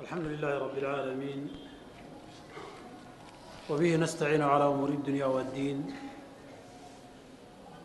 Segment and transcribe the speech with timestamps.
[0.00, 1.40] الحمد لله رب العالمين
[3.70, 5.94] وبه نستعين على أمور الدنيا والدين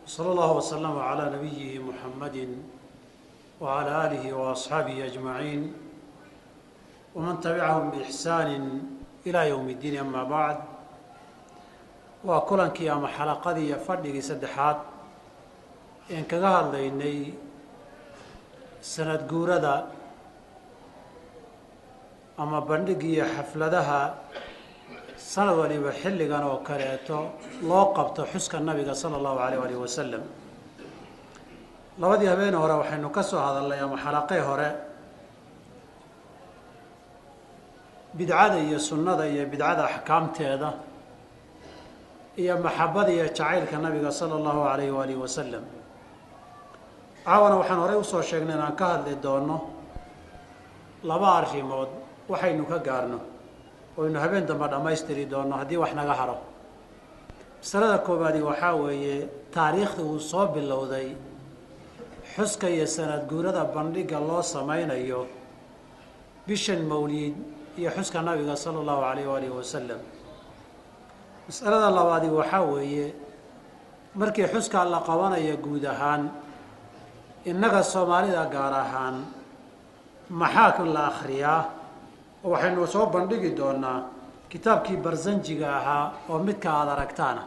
[0.06, 2.36] صلى الله وسلم على نبيه محمد
[3.60, 5.72] وعلى آله وأصحابه أجمعين
[7.14, 8.50] ومن تبعهم بإحسان
[9.26, 10.58] إلى يوم الدين أما بعد
[12.24, 14.76] وكلنكii ama xalaqadii iyo fadhigii saddexaad
[16.10, 17.32] een kaga hadlaynay
[18.82, 19.86] sanad guurada
[22.37, 24.13] ama bandhigii iyo xafladaha
[25.17, 27.17] sanad waliba xilligan oo kaleeto
[27.69, 30.23] loo qabto xuska nabiga sala allahu alayh alih wasalam
[32.01, 34.69] labadii habeen hore waxaynu ka soo hadalnay ama xalaqee hore
[38.13, 40.69] bidcada iyo sunnada iyo bidcada axkaamteeda
[42.41, 45.63] iyo maxabada iyo jacaylka nabiga sala allahu alayh waalihi wasalam
[47.25, 49.57] caawana waxaan horey u soo sheegnay inaan ka hadli doono
[51.03, 51.89] laba arrimood
[52.29, 53.19] waxaynu ka gaarno
[53.97, 56.37] oynu habeen dambe dhammaystiri doono haddii wax naga haro.
[57.61, 59.15] Masalada koobaadi waxaa weeye
[59.53, 61.15] taariikhda uu soo bilowday.
[62.35, 65.27] Xuska iyo sanad guurada bandhigga loo samaynayo
[66.47, 67.35] bishan mawliid
[67.77, 70.01] iyo xuska nabiga sala allahu alayh waalihi wasalam
[71.47, 73.13] masalada labaadi waxaa weeye
[74.15, 76.31] markii xuskaa la qabanaya guud ahaan
[77.45, 79.25] innaga soomaalida gaar ahaan
[80.29, 81.61] maxaa la akhriyaa
[82.43, 83.99] oo waxaynu soo bandhigi doonaa
[84.51, 87.43] kitaabkii barsanjiga ahaa oo midka aada aragtaana.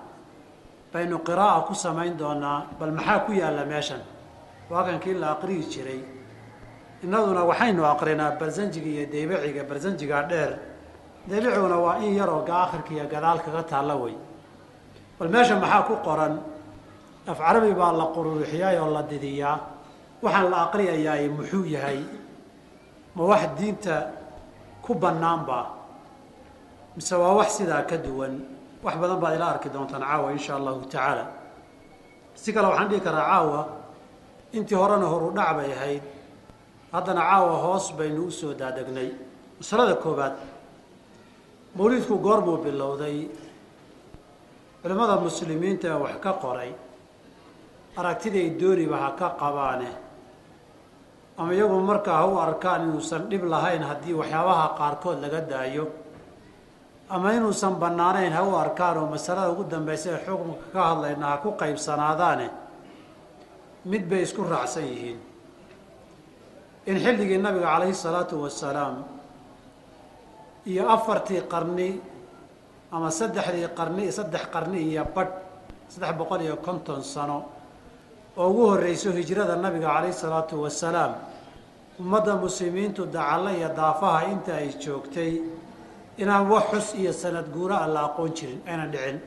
[0.92, 4.00] Baynu qiraa'a ku samayn doonaa bal maxaa ku yaalla meeshan?
[4.70, 6.00] Waakankii la aqriyi jiray.
[7.05, 10.52] Innaduna waxaynu aqrinaa barsanjiga iyo deybiciga barsanjiga dheer.
[11.28, 14.14] Deebiciguna waa in yaroo ga akhirka iyo gadaal kaga taalla wey.
[15.19, 16.34] Bal meesha maxaa ku qoran?
[17.27, 19.58] Af carabi baa la quruuxiyaay oo la didiyaa.
[20.23, 22.01] Waxaan la aqriyayaa muxuu yahay.
[23.14, 23.95] Ma wax diinta
[24.86, 25.58] ku bannaanba
[26.97, 28.35] mise waa wax sidaa ka duwan.
[28.85, 31.24] Wax badan baad ila arki doontaan caawa insha allahu tacaala.
[32.35, 33.61] Si kale waxaan dhihi karaa caawa
[34.57, 36.02] intii horena horu dhac bay ahayd.
[36.92, 39.11] Haddana caawa hoos baynu u soo daadegnay
[39.58, 40.35] masalada koobaad
[41.77, 43.19] mawliidku goormuu bilowday.
[44.83, 46.70] Culimmada muslimiinta ee wax ka qoray.
[47.96, 49.89] Aragtiday dooniba ha ka qabaane
[51.39, 55.85] ama iyagu markaa ha u arkaan inuusan dhib lahayn haddii waxyaabaha qaarkood laga daayo
[57.14, 61.36] ama inuusan bannaanayn ha u arkaan oo masalada ugu dambaysa ee xukunka ka hadlayna ha
[61.45, 62.48] ku qaybsanaadaane
[63.91, 65.19] mid bay isku raacsan yihiin.
[66.91, 68.96] In xilligii nabiga calayhi salaatu wasalaam
[70.70, 71.89] iyo afartii qarni
[72.95, 75.33] ama saddexdii qarni saddex qarni iyo badh
[75.92, 77.39] saddex boqol iyo konton sano
[78.36, 81.13] oo ugu horreyso hijrada nabiga calayhi salaatu wasalaam
[82.01, 85.33] ummadda muslimiintu dacalla iyo daafaha inta ay joogtay
[86.19, 89.19] inaan wax xus iyo sanad guura a la aqoon jirin aynan dhicin.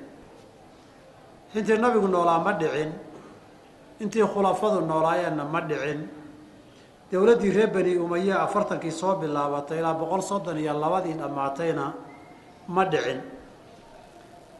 [1.56, 2.92] Intii nabigu noolaa ma dhicin
[4.03, 6.00] intii khulafadu noolaayeenna ma dhicin.
[7.12, 11.86] Dowladdii reer beni umaye afartankii soo bilaabatay ilaa boqol soddon iyo labadii dhammaatayna
[12.68, 13.19] ma dhicin.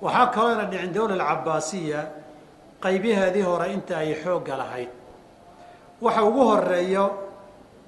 [0.02, 2.02] Waxaa kalooyna dhicin dowla alcabaasiya
[2.84, 4.90] qaybaheedii hore inta ay xoogga lahayd.
[6.02, 7.06] Waxa ugu horeeyo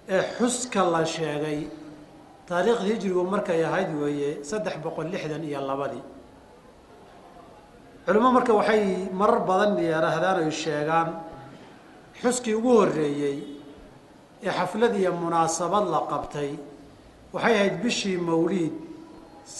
[0.10, 1.60] ee xuska la sheegay
[2.48, 6.04] taariikhda hijrigu markay ahayd weeye saddex boqol lixdan iyo labadii
[8.06, 8.84] culimo marka waxay
[9.20, 11.10] marar badan yeerahdaan oy sheegaan
[12.22, 13.38] xuskii ugu horreeyey
[14.44, 16.52] ee xaflad iyo munaasabad la qabtay
[17.34, 18.74] waxay ahayd bishii mawliid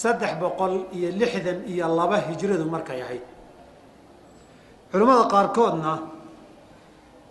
[0.00, 3.24] saddex boqol iyo lixdan iyo laba hijradu markay ahayd
[4.92, 5.92] culimmada qaarkoodna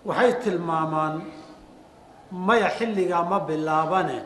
[0.06, 1.22] waxay tilmaamaan
[2.32, 4.20] maya xilligaa ma bilaabane.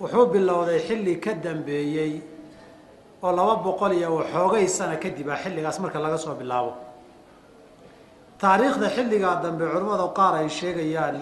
[0.00, 2.12] Wuxuu bilowday xilli ka dambeeyey
[3.22, 6.72] oo laba boqol iyo waxoogay sana kadib ah xilligaas marka laga soo bilaabo.
[8.40, 11.16] Taariikhda xilligaa dambe culimmada qaar ay sheegayaan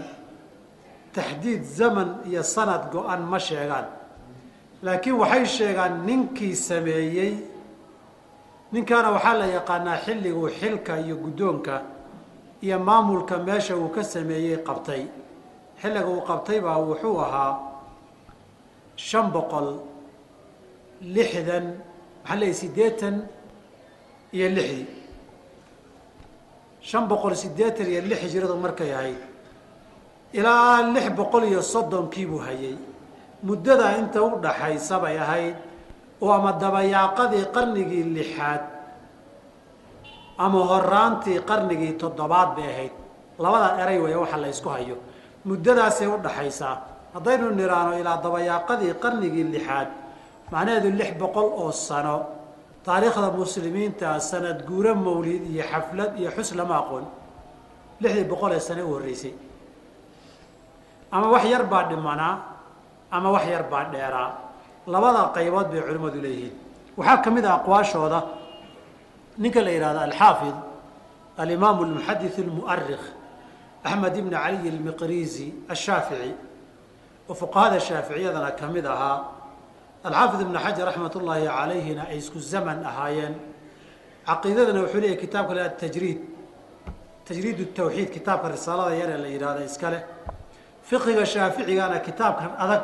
[1.15, 3.87] taxdiid zaman iyo sanad go-an ma sheegaan.
[4.83, 7.33] Laakiin waxay sheegaan ninkii sameeyey
[8.75, 11.75] ninkaana waxaa la yaqaanaa xilliguu xilka iyo guddoonka
[12.65, 15.03] iyo maamulka meesha uu ka sameeyey qabtay.
[15.81, 17.53] Xilliga uu qabtay baa wuxuu ahaa
[19.07, 19.69] shan boqol
[21.17, 21.67] lixdan
[22.23, 23.17] maxaa leeyahy siddeetan
[24.37, 24.87] iyo lixdii
[26.89, 29.21] shan boqol siddeetan iyo lix hijradu markay ahayd.
[30.39, 32.77] Ilaa lix boqol iyo soddonkiibuu hayay.
[33.47, 35.57] Muddadaa inta u dhaxaysa bay ahayd
[36.23, 38.63] oo ama dabayaaqadii qarnigii lixaad
[40.39, 42.93] ama horaantii qarnigii toddobaad bay ahayd.
[43.39, 44.97] Labadaa eray weeye waxa la ysku hayo.
[45.45, 46.77] Muddadaasay u dhaxaysaa.
[47.15, 49.89] Haddaynu niraano ilaa dabayaaqadii qarnigii lixaad
[50.53, 52.17] macnaheedu lix boqol oo sano
[52.85, 57.05] taariikhda muslimiinta sanad guuro mawlid iyo xaflad iyo xus lama aqoon.
[58.03, 59.33] Lixdii boqol ee sane u horreysay.
[61.13, 62.35] Ama wax yar baa dhimanaa
[63.11, 64.31] ama wax yar baa dheeraa
[64.87, 66.55] labada qaybood bay culimmadu leeyihiin.
[66.97, 68.21] Waxaa ka mid ah aqwaashooda
[69.39, 70.55] ninka la yidhahdo alxaafid
[71.39, 73.05] alimaam almuxadith almu'arikh
[73.85, 76.35] axmed ibn caliy almiqrizi ashaafici
[77.29, 79.25] oo fuqahada shaaficiyadana ka mid ahaa
[80.05, 83.35] alxaafid ibn xajar raxmat ullaahi calayhina ay isku zaman ahaayeen.
[84.27, 86.21] Caqiidadana wuxuu leeyahy kitaabka le tajriid
[87.27, 89.99] tajriid tawxiid kitaabka risaalada yaree la yidhahda iskale
[90.89, 92.83] fiqiga shaaficigana kitaabkan adag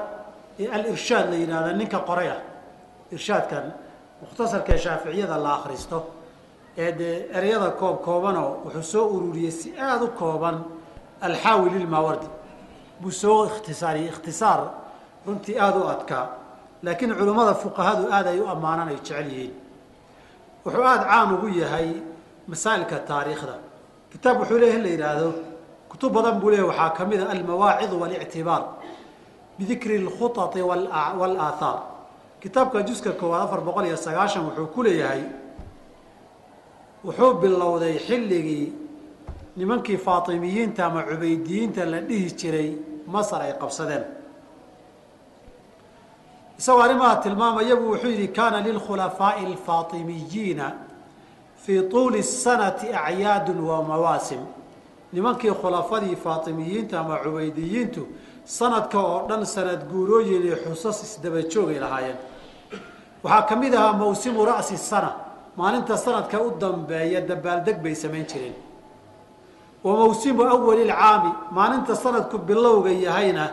[0.69, 2.41] alirshaad la yidhahda ninka qoray ah
[3.13, 3.65] irshaadkan
[4.23, 5.99] mukhtasarka shaaficiyada la akristo
[6.79, 10.57] ee dee ereyada koob koobanoo wuxuu soo ururiyey si aada u kooban
[11.27, 12.29] alxaawi lilmaawardi
[13.01, 14.61] buu soo ikhtisaariyey ikhtisaar
[15.27, 16.27] runtii aada u adkaa
[16.83, 19.55] laakiin culimmada fuqahadu aad ay u ammaanan ay jecel yihiin.
[20.65, 21.89] Wuxuu aada caan ugu yahay
[22.51, 23.55] masaa'ilka taariikhda.
[24.13, 25.29] Kitaab wuxuu leeyahy in la yidhaahdo
[25.91, 28.63] kutub badan buu leeyahy waxaa ka mid a almawaacid walictibaar
[29.61, 30.63] bidikri alkhuطati
[31.21, 31.79] walaathaar
[32.41, 35.23] kitaabka juska koowaad afar boqol iyo sagaashan wuxuu ku leeyahay
[37.05, 38.73] wuxuu bilowday xilligii
[39.57, 42.69] nimankii faatimiyiinta ama cubaydiyiinta la dhihi jiray
[43.07, 44.05] masar ay qabsadeen
[46.59, 50.73] isagoo arrimaha tilmaamaya buu wuxuu yidhi kaana lilkhulafaa'i alfaatimiyiina
[51.65, 54.41] fii tuuli sanati acyaadun wa mawaasim
[55.13, 58.07] nimankii khulafadii faatimiyiinta ama cubaydiyiintu
[58.59, 62.19] sanadka oo dhan sanad guurooyin iyo xusas isdaba joogay lahaayeen.
[63.25, 65.11] Waxaa ka mid ahaa mawsimu ra'si sana.
[65.57, 68.55] Maalinta sanadka u dambeeya dabaaldeg bay samayn jireen.
[69.85, 73.45] Wa mawsimu awali lcaami maalinta sanadku bilowga yahayna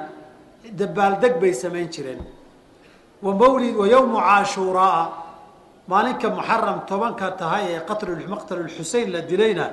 [0.79, 2.21] dabaaldeg bay samayn jireen.
[3.21, 5.03] Wa mawlid wa yowmu caashuuraa.
[5.87, 9.65] Maalinka muxaram tobanka tahay ee qatmaqtalulxusein la dilayna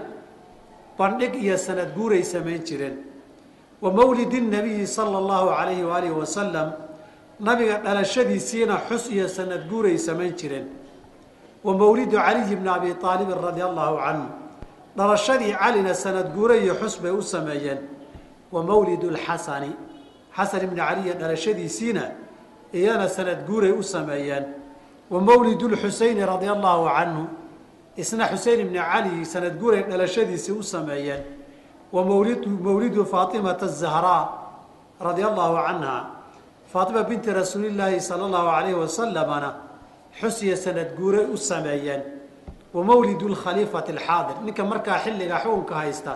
[0.99, 2.97] bandhig iyo sanad guuray samayn jireen
[3.85, 6.73] wa mawlidi nabiyi sala allahu alayhi waalihi wasalam
[7.41, 10.69] nabiga dhalashadiisiina xus iyo sanad guuray samayn jireen.
[11.65, 14.29] Wa mawlidu caliyi bni abi aalibin radia allahu canhu
[14.97, 17.79] dhalashadii calina sanad guure iyo xus bay u sameeyeen.
[18.53, 19.77] Wa mawlidu lxasani
[20.33, 22.11] xasan ibni caliya dhalashadiisiina
[22.73, 24.45] iyana sanad guuray u sameeyeen.
[25.11, 27.29] Wa mawlidu lxuseyni radia allahu canhu
[27.97, 31.44] isna xusein ibni cali sanad guuray dhalashadiisii u sameeyeen
[31.95, 34.25] wa mawlid mawlidu faatimata azahraa
[35.01, 35.97] radia allahu canha
[36.73, 39.51] faatima binti rasuulillaahi sala allahu alayhi wasalamana
[40.21, 42.03] xus iyo sanad guuray u sameeyeen.
[42.75, 46.13] Wa mawlidu lkhaliifati alxaadir ninka markaa xilliga xukunka haysta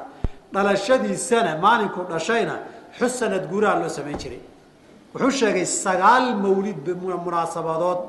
[0.52, 2.54] dhalashadiisana maalinkuu dhashayna
[2.98, 4.42] xus sanad guuraha loo samayn jiray.
[5.14, 6.82] Wuxuu sheegay sagaal mawlid
[7.26, 8.00] munaasabadood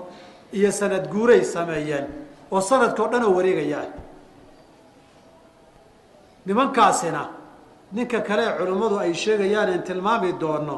[0.57, 2.06] iyo sanad guuray sameeyeen
[2.51, 3.80] oo sanadka o dhan oo wareegaya.
[3.86, 3.89] Ah
[6.45, 7.38] nimankaasina
[7.95, 10.77] ninka kale ee culimmadu ay sheegayaan in tilmaami doono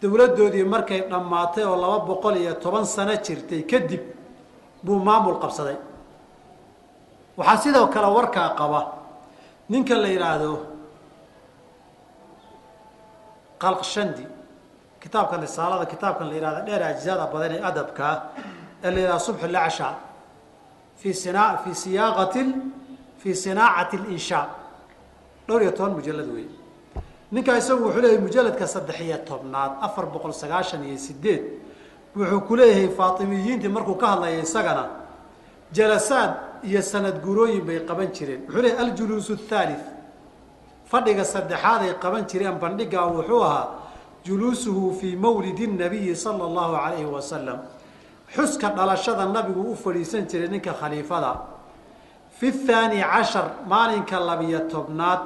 [0.00, 4.02] dowladdoodii markay dhammaatay oo laba boqol iyo toban sano jirtay kadib
[4.84, 5.76] buu maamul qabsaday.
[7.38, 8.80] Waxaa sidoo kale warkaa qaba
[9.70, 10.50] ninka la yidhaahdo
[13.62, 14.24] qalqshandi
[15.02, 18.14] kitaabkan risaalada kitaabkan la yihahdo dheer ajzaada badan ee adabkaa
[18.84, 19.88] ee la yihahdo subxu lacsha
[21.00, 22.42] fi sina fi siyaaqati
[23.20, 24.46] fi sinaacati linshaa
[25.48, 26.46] dhowr iyo toban mujalad wey
[27.32, 31.42] ninkaa isagu wuxuu leeyahay mujaladka saddex iyo tobnaad afar boqol sagaashan iyo sideed
[32.16, 34.84] wuxuu ku leeyahay faatimiyiintii markuu ka hadlaya isagana
[35.72, 36.34] jalasaad
[36.64, 38.40] iyo sanad gurooyin bay qaban jireen.
[38.46, 39.84] Wuxuu leeyahy aljuluus athalith
[40.90, 43.68] fadhiga saddexaad ay qaban jireen bandhigaa wuxuu ahaa
[44.24, 47.58] juluusuhu fii mawlidi nabiyi sala allahu alayhi wasalam
[48.34, 51.36] xuska dhalashada nabigu u fadhiisan jiray ninka khaliifada
[52.38, 55.20] fi thaani cashar maalinka labiyo tobnaad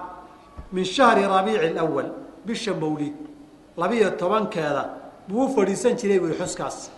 [0.73, 2.11] min shahri rabiici lwal
[2.47, 3.15] bisha mawlid
[3.77, 4.85] labiyo tobankeeda
[5.29, 6.91] buu u fadhiisan jiray buy xuskaas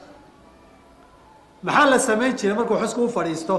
[1.62, 3.57] maxaa la samayn jiray markuu xuska u fadhiisto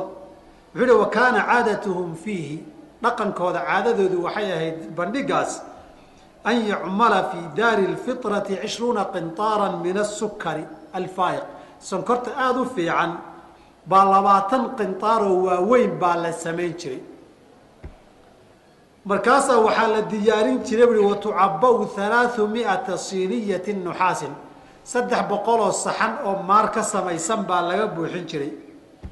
[0.75, 2.63] wuxuu hi wa caadatuhum fiihi
[3.01, 5.61] dhaqankooda caadadoodu waxay ahayd bandhigaas
[6.43, 11.43] an yucmala fi daari lfitrati cishruuna qintaara min asukari alfaayiq
[11.79, 13.17] sonkorta aada u fiican
[13.89, 17.01] baa labaatan qintaaroo waaweyn baa la samayn jiray.
[19.05, 24.33] Markaasaa waxaa la diyaarin jiray bui watucaba-u halaathu miata siiniyatin nuxaasin.
[24.83, 28.51] Saddex boqoloo saxan oo maar ka samaysan baa laga buuxin jiray.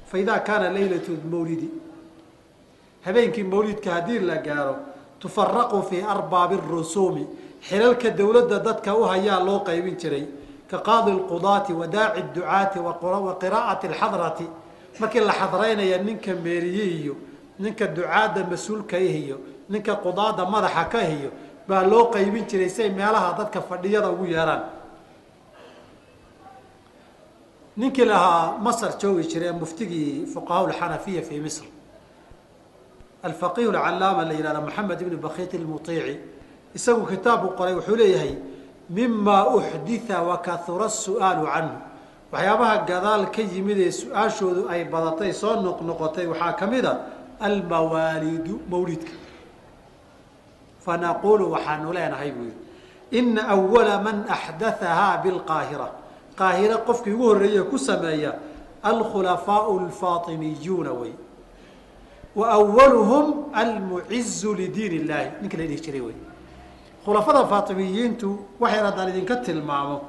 [0.05, 1.69] Fa idaa kaana leylatu mawlidi.
[3.05, 4.75] Habeenkii mawlidka haddii la gaaro
[5.19, 7.27] tufaraqu fii arbaabi rusuumi.
[7.61, 10.25] Xilalka dowladda dadka u hayaa loo qaybin jiray.
[10.69, 12.93] Ka qaadi lqudaati wa daaci ducaati wa
[13.41, 14.45] qiraa'ati alxadrati
[15.00, 17.13] markii la xadraynaya ninka meeriye
[17.60, 19.38] ninka ducaadda mas'uulka ih iyo
[19.69, 21.31] ninka qudaada madaxa ka hiyo
[21.67, 24.63] baa loo qaybin jiray say meelaha dadka fadhiyada ugu yeeraan
[27.77, 31.65] ninkii lahaa masr joogi jiray muftigii fuqahaa lxanafiya fii misr.
[33.24, 36.19] Alfaqih alcalaama la yihahda maxamed ibn bakit lmuiici
[36.75, 38.36] isagu kitaabu qoray wuxuu leeyahay
[38.89, 41.75] mima uxditha wakahura su'aalu canhu
[42.31, 46.93] waxyaabaha gadaal ka yimid ee su'aashoodu ay badatay soo noqnoqotay waxaa ka mid a
[47.39, 49.12] almawaalidu mawlidka.
[50.86, 52.57] Fanaqulu waxaanu leenahay buu yihi
[53.19, 55.88] ina awala man axdathahaa bilqaahira.
[56.38, 58.36] Qaahira qofkii ugu horreeye ku sameeya
[58.83, 61.12] alkhulafaau alfaatimiyuuna wey.
[62.36, 66.15] Wa awaluhum almucizu lidiin illahi ninka la dhihi jiray wey.
[67.05, 70.01] Khulafada faatimiyiintu waxay haddaan idinka tilmaamo.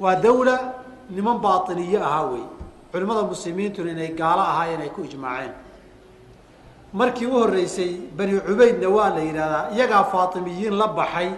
[0.00, 0.74] Waa dawla
[1.10, 2.44] niman baatiniye ahaa wey
[2.92, 5.52] culimmada muslimiintuna inay gaalo ahaayeen ay ku ijmaaceen.
[6.92, 11.30] Markii u horreysay bani cubaydna waa la yidhahdaa iyagaa faatimiyiin la baxay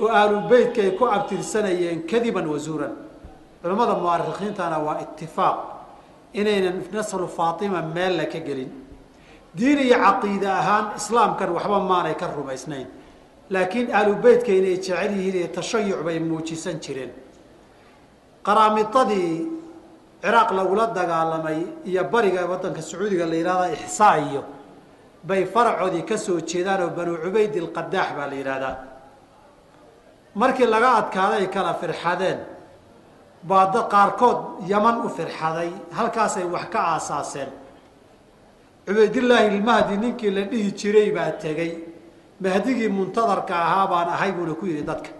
[0.00, 2.92] oo aalubeytka ay ku abtirsanayeen kadiban wazuuran
[3.62, 5.58] culimmada muarikiintana waa itifaaq
[6.32, 8.70] inaynan nasru faatima meella ka gelin.
[9.54, 12.86] Diin iyo caqiide ahaan islaamkan waxba maanay ka rumaysnayn.
[13.50, 17.10] Laakiin aalubeytka inay jecel yihiin iyo tashayuc bay muujisan jireen
[18.46, 19.34] qaraamidadii
[20.22, 21.58] ciraaq lagula dagaalamay
[21.88, 24.42] iyo bariga waddanka sacuudiga la yidhahda ixsaa iyo
[25.28, 28.76] bay faracoodii ka soo jeedaan oo banu cubayd ilqadaax baa la yidhahdaa
[30.40, 32.38] markii laga adkaaday kala firxadeen
[33.48, 34.38] baa da qaarkood
[34.72, 37.50] yaman u firxaday halkaasay wax ka aasaaseen.
[38.86, 41.72] Cubaydillaahi ilmahdi ninkii la dhihi jiray baa tegey
[42.40, 45.10] mahdigii muntadarka ahaa baan ahay buuna ku yidhi dadka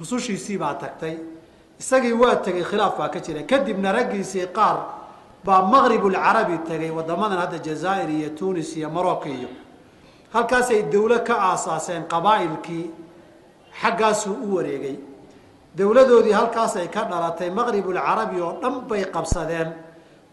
[0.00, 1.16] rusushiisii baa tagtay.
[1.80, 4.76] Isagii waa tegey khilaaf baa ka jira kadibna raggiisii qaar
[5.44, 9.48] baa maqribulcarabi tegay waddamadan hadda jazaa'ir iyo tunis iyo morocco iyo.
[10.32, 12.90] Halkaasay dawlo ka aasaaseen qabaa'ilkii
[13.82, 14.96] xaggaasuu u wareegay.
[15.76, 19.72] Dawladoodii halkaasay ka dhalatay maqribulcarabi oo dhan bay qabsadeen.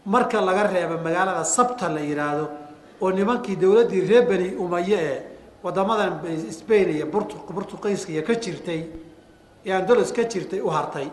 [0.06, 2.48] Marka laga reebo magaalada sabta la yidhaahdo
[3.00, 5.22] oo nimankii dawladdii reer beni umaye ee
[5.62, 6.20] waddamadan
[6.50, 8.80] sbain iyo burtuqiiska iyo ka jirtay
[9.68, 11.08] ee andalos ka jirtay u hartay.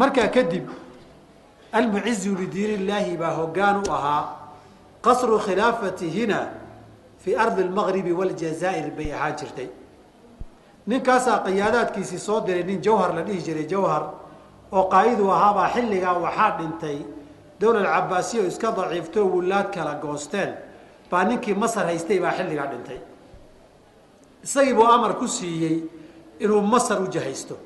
[0.00, 0.66] Markaa kadib
[1.72, 4.22] almucizu lidiin illaahi baa hoggaan u ahaa
[5.04, 6.38] qasru khilaafatihina
[7.22, 9.68] fii ardi lmaqribi waljazaa'ir bay ahaan jirtay.
[10.86, 14.02] Ninkaasaa qiyaadaadkiisii soo diray nin jawhar la dhihi jiray jawhar
[14.72, 16.98] oo qaa'idu ahaabaa xilligaa waxaa dhintay
[17.60, 20.50] dowlad cabaasiya oo iska daciifto wulaad kala goosteen
[21.10, 22.98] baa ninkii masar haystay baa xilligaa dhintay.
[24.44, 25.76] Isagii buu amar ku siiyey
[26.40, 27.56] inuu masar u jahaysto.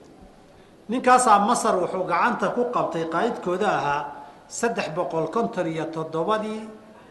[0.89, 4.03] Ninkaasaa masar wuxuu gacanta ku qabtay qaa'idkooda ahaa
[4.49, 6.61] saddex boqol konton iyo toddobadii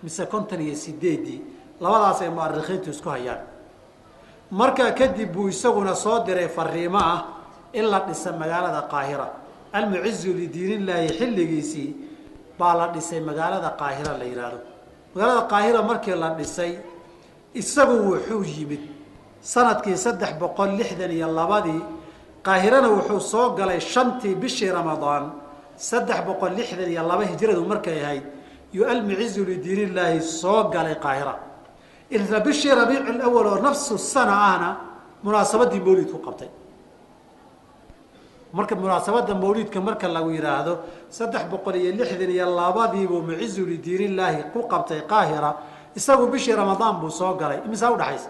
[0.04, 1.42] mise konton iyo sideeddii
[1.82, 3.42] labadaas ay mu'arikhiintu isku hayaan.
[4.52, 7.22] Markaa kadib buu isaguna soo diray fariimo ah
[7.74, 9.28] in la dhisa magaalada qaahira.
[9.74, 11.90] Almucizu lidiinillaahi xilligiisii
[12.58, 14.60] baa la dhisay magaalada qaahira la yidhaahdo
[15.14, 16.80] magaalada qaahira markii la dhisay
[17.54, 18.82] isagu wuxuu yimid
[19.42, 21.82] sannadkii saddex boqol lixdan iyo labadii
[22.44, 25.24] qaahirana wuxuu soo galay shantii bishii ramadaan
[25.90, 28.24] saddex boqol lixdan iyo laba hijradu markay ahayd
[28.74, 31.36] iyo almucizu lidiinillaahi soo galay qaahira
[32.10, 34.70] isla bishii rabiic lawal oo nafsu sana ahna
[35.24, 36.50] munaasabadii mawlidku qabtay.
[38.54, 40.74] Marka munaasabada mawlidka marka lagu yidhaahdo
[41.10, 45.52] saddex boqol iyo lixdan iyo labadiibuu mucizu lidiinillaahi ku qabtay qaahira
[45.96, 47.60] isagu bishii ramadaan buu soo galay.
[47.68, 48.30] Imisaa udhaxaysa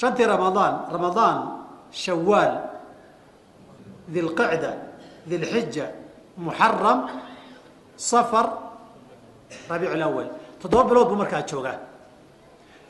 [0.00, 1.36] shantii ramadaan ramadaan
[2.02, 2.52] shawaal
[4.14, 4.70] dilqicda
[5.30, 5.86] dilxija
[6.44, 6.98] muxaram
[7.96, 8.46] safar
[9.70, 10.28] rabiic lawal
[10.60, 11.78] toddoba bilood buu markaa joogaa.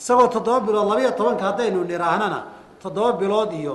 [0.01, 2.41] Isagoo toddoba bilood labayo tobanka haddaynu nidhaahnana
[2.83, 3.75] toddoba bilood iyo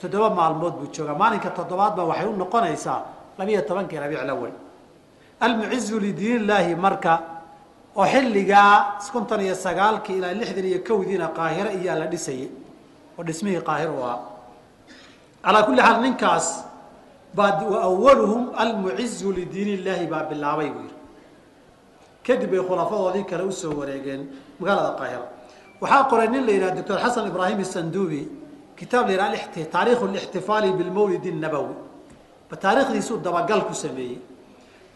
[0.00, 1.14] toddoba maalmood buu joogaa.
[1.22, 3.00] Maalinka toddobaad baa waxay u noqonaysaa
[3.38, 4.52] labayo tobankii rabiic lawal
[5.40, 7.12] almucizu lidiinillaahi marka
[7.98, 12.48] oo xilligaa konton iyo sagaalkii ilaa lixdan iyo kowdiina qaahiro iyaa la dhisayay
[13.18, 14.18] oo dhismihii qaahir ahaa.
[15.44, 16.46] Calaa kulli xaal ninkaas
[17.34, 17.50] baa
[17.88, 20.96] awaluhum almucizu lidiin illaahi baa bilaabay buu yidhi.
[22.26, 24.22] Kadib bay khulafadoodii kale u soo wareegeen
[24.60, 25.26] magaalada qaahira.
[25.80, 28.22] Waxaa qoray nin la yidhaha doctor xasan ibraahim isandubi
[28.78, 31.74] kitaab la yidhaha taarikhu lixtifaali bilmawlid nabowi
[32.50, 34.18] ba taarikhdiisuu dabagal ku sameeyey.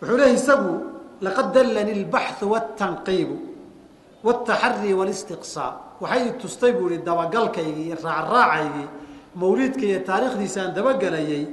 [0.01, 0.92] Wuxuu leeyahy isagu
[1.27, 3.37] laqad dallani albaxu waltanqiibu
[4.27, 8.89] waltaxari walistiqsaa waxay tustay buu ihi dabagalkaygii iyo raacraacaygii
[9.41, 11.45] mawliidka iyo taariikhdiisaan dabagalayay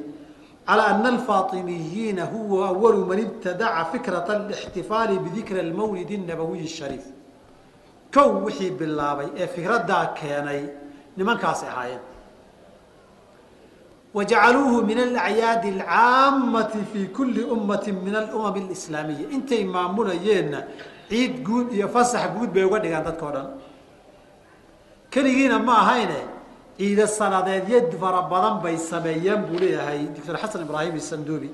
[0.68, 7.06] calaa ana alfaatimiyiina huwa awalu man ibtadaca fikrata alixtifaali bidikri almawlidi annabawiyi shariif
[8.14, 10.62] kow wixii bilaabay ee fikradaa keenay
[11.18, 12.02] nimankaasi ahaayeen
[14.14, 20.64] wajacaluuhu min alacyaadi alcaammati fii kulli ummatin min alumami alislaamiya intay maamulayeenna
[21.10, 23.48] ciid guud iyo fasax guud bay uga dhigaan dadka o dhan
[25.12, 26.20] keligiina ma ahayne
[26.78, 31.50] ciida sanadeed fara badan bay sameeyeen buu leeyahay doctor xasan ibraahim isanduubi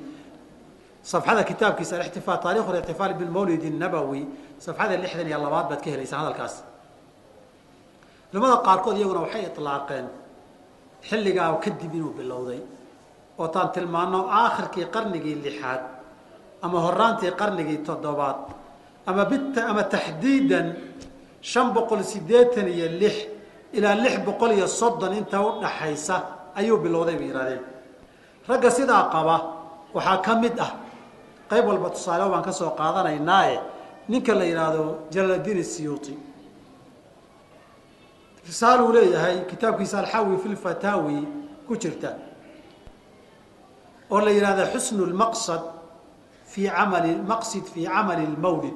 [1.03, 4.27] safxada kitaabkiisa alixtifaal taarikhu lictifaal bilmawlid annabowi
[4.59, 6.63] safxada lixdan iyo labaad baad ka helaysaa hadalkaas
[8.31, 10.07] culamada qaarkood iyaguna waxay ilaaqeen
[11.09, 12.59] xilligaa kadib inuu bilowday
[13.39, 15.81] oo taan tilmaano aakhirkii qarnigii lixaad
[16.65, 18.37] ama horaantii qarnigii toddobaad
[19.09, 20.67] ama bit ama taxdiidan
[21.51, 23.15] shan boqol sideetan iyo lix
[23.77, 26.15] ilaa lix boqol iyo soddon inta u dhaxaysa
[26.59, 27.63] ayuu bilowday bay yihahdeen
[28.49, 29.35] ragga sidaa qaba
[29.95, 30.71] waxaa ka mid ah
[31.49, 33.57] qayb walba tusaale baan ka soo qaadanaynaaye
[34.11, 34.83] ninka la yidhaahdo
[35.13, 36.13] jalaaldiin siyuuti
[38.47, 41.17] risaaluu leeyahay kitaabkiisa alxawi fi lfataawi
[41.67, 42.11] ku jirta
[44.11, 45.61] oo la yidhahda xusnu lmaqsad
[46.51, 48.75] fii camali maqsid fii camali lmawlid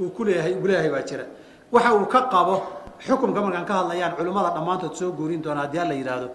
[0.00, 1.24] uu ku leeyahay uu leeyahay baa jira.
[1.72, 2.54] Waxa uu ka qabo
[3.06, 6.28] xukumka markaan ka hadlayaan culimmada dhammaantood soo goorin doona haddii ala yidhaahdo.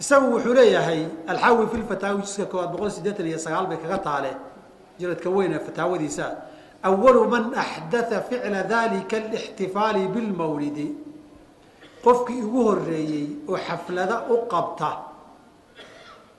[0.00, 4.30] Isagu wuxuu leeyahay alxawi fi lfataawi jiska koowaad boqol sideetan iyo sagaal bay kaga taale
[4.98, 6.24] jiradka weyn ee fataawadiisa
[6.84, 10.88] أول man axdaa ficla dalika alixtifaali bilmawlidi
[12.04, 14.90] qofkii ugu horeeyey oo xaflada u qabta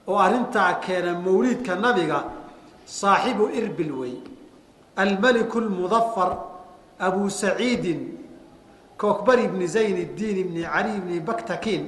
[0.08, 2.20] oo arrintaa keena mawliidka nabiga
[2.86, 4.16] saaxibu irbil wey
[4.96, 6.32] almeliku lmudafar
[7.00, 8.00] abu saciidin
[8.98, 11.84] kokbar ibni zayn iddiin ibni cali ibni baktakiin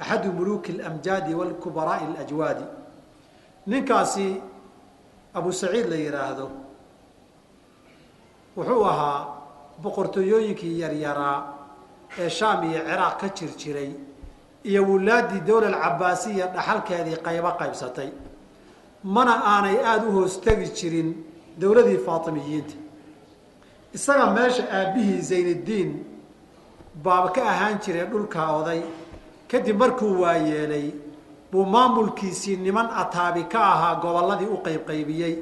[0.00, 2.64] axadu muluuki alamjaadi walkubaraa'i alajwaadi
[3.66, 4.26] ninkaasi
[5.34, 6.50] abu saciid la yidhaahdo
[8.56, 9.18] wuxuu ahaa
[9.82, 11.38] boqortooyooyinkii yaryaraa
[12.18, 13.90] ee shaam iyo ciraaq ka jir jiray
[14.64, 18.08] iyo wulaadii dowla cabaasiya dhaxalkeedii qaybo qaybsatay.
[19.14, 21.08] Mana aanay aada u hoostegi jirin
[21.60, 22.74] dowladii faatimiyiinta.
[23.96, 25.90] Isaga meesha aabbihii zaynuddiin
[27.04, 28.80] baaba ka ahaan jiray dhulka oday.
[29.50, 30.86] Kadib markuu waayeelay
[31.52, 35.34] buu maamulkiisii niman ataabi ka ahaa gobolladii u qaybqaybiyey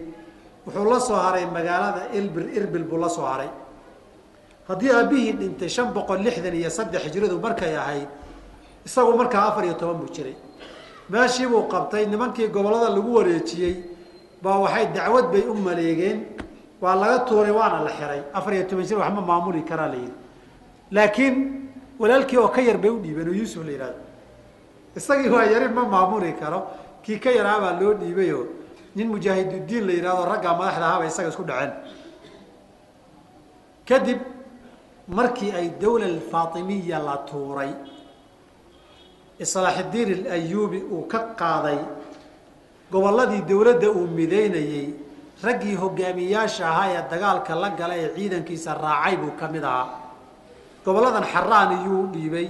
[0.69, 3.49] wuxuu la soo haray magaalada ilbir irbil buu la soo haray.
[4.69, 8.09] Haddii aabbihii dhintay shan boqol lixdan iyo saddex hijradu markay ahayd
[8.87, 10.37] isagu markaa afar iyo toban buu jiray.
[11.11, 13.75] Meeshiibuu qabtay nimankii gobollada lagu wareejiyey
[14.43, 16.19] baa waxay dacwad bay u maleegeen
[16.83, 18.21] waa laga tuuray waana la xiray.
[18.35, 20.13] Afar iyo toban jir waxma maamuli karaa layidhi
[20.93, 21.35] laakiin
[21.99, 23.99] walaalkii oo ka yar bay u dhiibeen oo yuusuf la yidhahdo
[24.97, 26.61] isagii waa yarin ma maamuli karo
[27.03, 28.45] kii ka yaraabaa loo dhiibayoo
[28.97, 31.73] nin mujaahidudiin la yidhahdo raggaa madaxda ahaaba isaga isku dhaceen.
[33.89, 34.21] Kadib
[35.09, 37.73] markii ay dawla alfaatimiya la tuuray
[39.45, 41.79] islaaxiddiin alayuubi uu ka qaaday
[42.93, 44.87] gobolladii dawladda uu midaynayey
[45.47, 49.89] raggii hogaamiyaasha ahaa ee dagaalka la gala ee ciidankiisa raacay buu ka mid ahaa.
[50.85, 52.49] Gobolladan xaraan iyuu dhiibay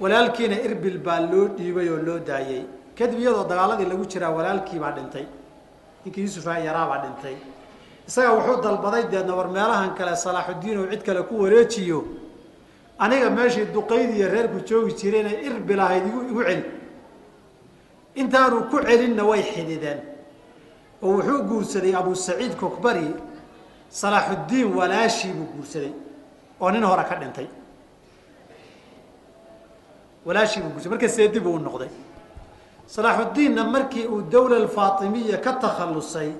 [0.00, 2.62] walaalkiina irbil baa loo dhiibay oo loo daayey
[2.98, 5.26] kadib iyadoo dagaaladii lagu jiraa walaalkiibaa dhintay.
[6.04, 7.36] Ninkii yuusufa yaraabaa dhintay.
[8.08, 12.04] Isaga wuxuu dalbaday deedna war meelahan kale salaaxuddiin oo cid kale ku wareejiyo.
[12.98, 16.64] Aniga meeshii duqaydii iyo reerku joogi jireen ee irbil ahayd igu igu celi
[18.14, 20.00] intaanu ku celinna way xidideen
[21.02, 23.08] oo wuxuu guursaday abu saciid kokbari
[23.90, 25.92] salaaxuddiin walaashii buu guursaday
[26.60, 27.46] oo nin hore ka dhintay.
[30.26, 30.90] Walaashii buu guursaday.
[30.90, 31.88] Marka seedi buu u noqday
[32.86, 36.32] salaaxuddiinna markii uu dawla alfaatimiya ka takhallusay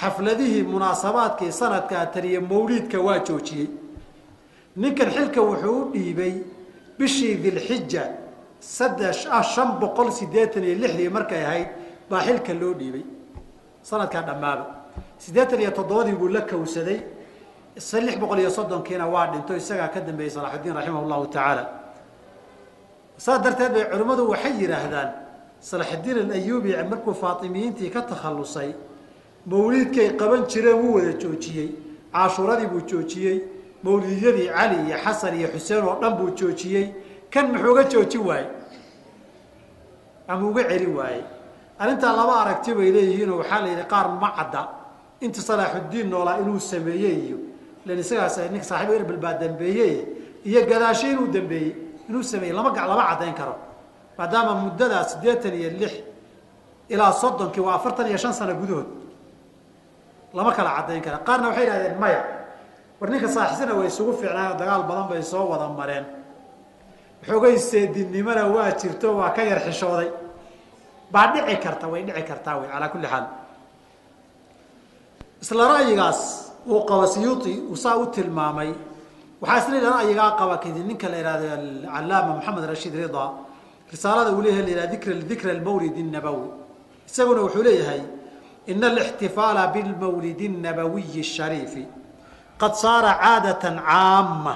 [0.00, 3.68] xafladihii munaasabaadkii sanadkaa taliya mawliidka waa joojiyey.
[4.76, 6.34] Ninkan xilka wuxuu u dhiibay
[6.98, 8.02] bishii dilxija
[9.30, 11.68] ah shan boqol siddeetan iyo lixdii markay ahayd
[12.10, 13.04] baa xilka loo dhiibay.
[13.82, 14.64] Sanadkaa dhammaaba
[15.18, 17.00] siddeetan iyo toddobadii buu la kawsaday.
[17.76, 21.64] Lix boqol iyo soddonkiina waa dhinto isagaa ka dambeeyey salaaxuddiin raximah llahu tacaala.
[23.16, 25.27] Saas darteed bay culimmadu waxay yidhaahdaan
[25.60, 28.72] salaaxuddiin alayuubi markuu faatimiyiintii ka takhallusay
[29.46, 31.68] mawliidkay qaban jireen wuu wada joojiyey.
[32.12, 33.40] Caashuuradii buu joojiyey
[33.82, 36.86] mawliidyadii cali iyo xasan iyo xuseen oo dhan buu joojiyey.
[37.30, 38.48] Kan muxuu uga joojin waayey?
[40.28, 41.22] Ama uga celin waayey?
[41.78, 44.68] Arrintaa laba aragti bay leeyihiinoo waxaa la yidhi qaar ma cadda.
[45.20, 47.38] Inta salaaxuddiin noolaa inuu sameeyey iyo
[47.86, 49.94] ilan isagaas ninka saaxiiba irbel baa dambeeyey
[50.44, 51.72] iyo gadaasho inuu dambeeyey
[52.08, 53.54] inuu sameeyey lama lama caddayn karo
[54.18, 55.92] maadaama muddadaa siddeetan iyo lix
[56.92, 58.88] ilaa soddonkii waa afartan iyo shan sano gudahood
[60.34, 61.18] lama kala caddayn kara.
[61.26, 62.20] Qaarna waxay yidhahdeen maya
[63.00, 66.04] war ninka saaxisina way isugu fiicnaayo dagaal badan bay soo wada mareen.
[67.26, 70.10] Xoogay seedinimona waa jirto waa ka yar xishooday.
[71.12, 73.24] Baa dhici karta way dhici kartaa wey calaa kulli xaal.
[75.42, 76.20] Isla ra'yigaas
[76.66, 78.70] uu qaba siyuuti uu saa u tilmaamay
[79.40, 83.24] waxaa isla yidhah ra'yigaa qaba kidi ninka la yihahdo alcalaama maxamed rashiid rida
[83.91, 86.47] risaalada uu leeyahay la yihah dikra dikra almawlid الnabawi
[87.07, 88.01] isaguna wuxuu leeyahay
[88.67, 91.83] ina alاxtifaala bilmawlid الnabawiyi الshariifi
[92.61, 94.55] qad saara caadatan caama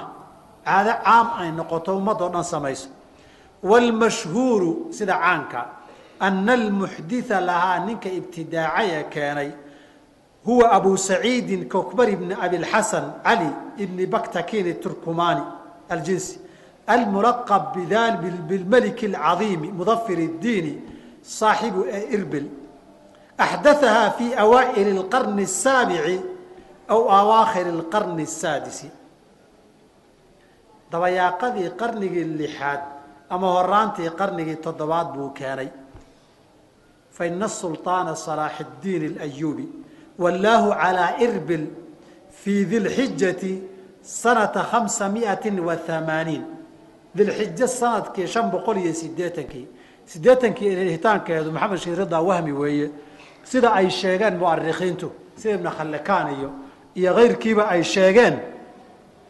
[0.64, 2.88] caado caam ay noqoto ummadoo dhan samayso
[3.62, 5.60] wاlmashhuuru sida caanka
[6.20, 9.50] ana almuxditha lahaa ninka ibtidaacay ee keenay
[10.44, 15.42] huwa abu saciidin kokbar ibni abilxasan cali ibni baktakin turkumani
[15.88, 16.40] aljinsi
[16.94, 17.74] almulaqab
[18.48, 20.72] bilmaliki alcadiimi mudafir اdiini
[21.22, 22.48] saaxibu ee irbil
[23.38, 26.16] axdathaha fi awaa'ili اlqarni الsaabici
[26.94, 28.88] aw awaakhir اlqarni الsaadisi
[30.92, 32.82] dabayaaqadii qarnigii lixaad
[33.34, 35.68] ama horaantii qarnigii toddobaad buu keenay
[37.16, 39.66] faina sulطaana salaax اdiin اlayubi
[40.22, 41.66] wallaahu calىa irbil
[42.40, 43.52] fii dilxijati
[44.02, 46.44] sanata hamsa miati wa hamaaniin
[47.17, 49.67] dilxijo sannadkii shan boqol iyo sideetankii
[50.05, 52.91] sideetankii hitaankeedu maxamed ridaa wahmi weeye.
[53.43, 56.49] Sida ay sheegeen muarikiintu sida ibn khallekaan iyo
[56.95, 58.35] iyo kayrkiiba ay sheegeen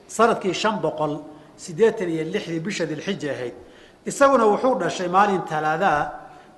[0.08, 1.14] sannadkii shan boqol
[1.58, 3.54] sideetan iyo lixdii bisha dilxija ahayd.
[4.06, 6.00] Isaguna wuxuu dhashay maalin talaadaa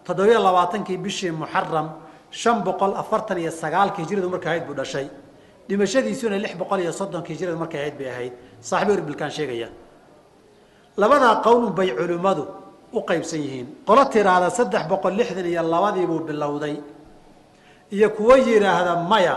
[0.05, 1.88] toddobiyo labaatankii bishii muxaram
[2.31, 5.07] shan boqol afartan iyo sagaalkii hijradu markay ahayd buu dhashay.
[5.69, 8.33] Dhimashadiisuna lix boqol iyo soddonkii hijradu markay ahayd bay ahayd.
[8.61, 9.69] Saaxibu irbilkaan sheegaya
[11.01, 12.43] labadaa qowlun bay culimmadu
[12.93, 13.67] u qaybsan yihiin.
[13.88, 16.75] Qolo tiraahda saddex boqol lixdan iyo labadii buu bilowday.
[17.91, 19.36] Iyo kuwo yidhaahda maya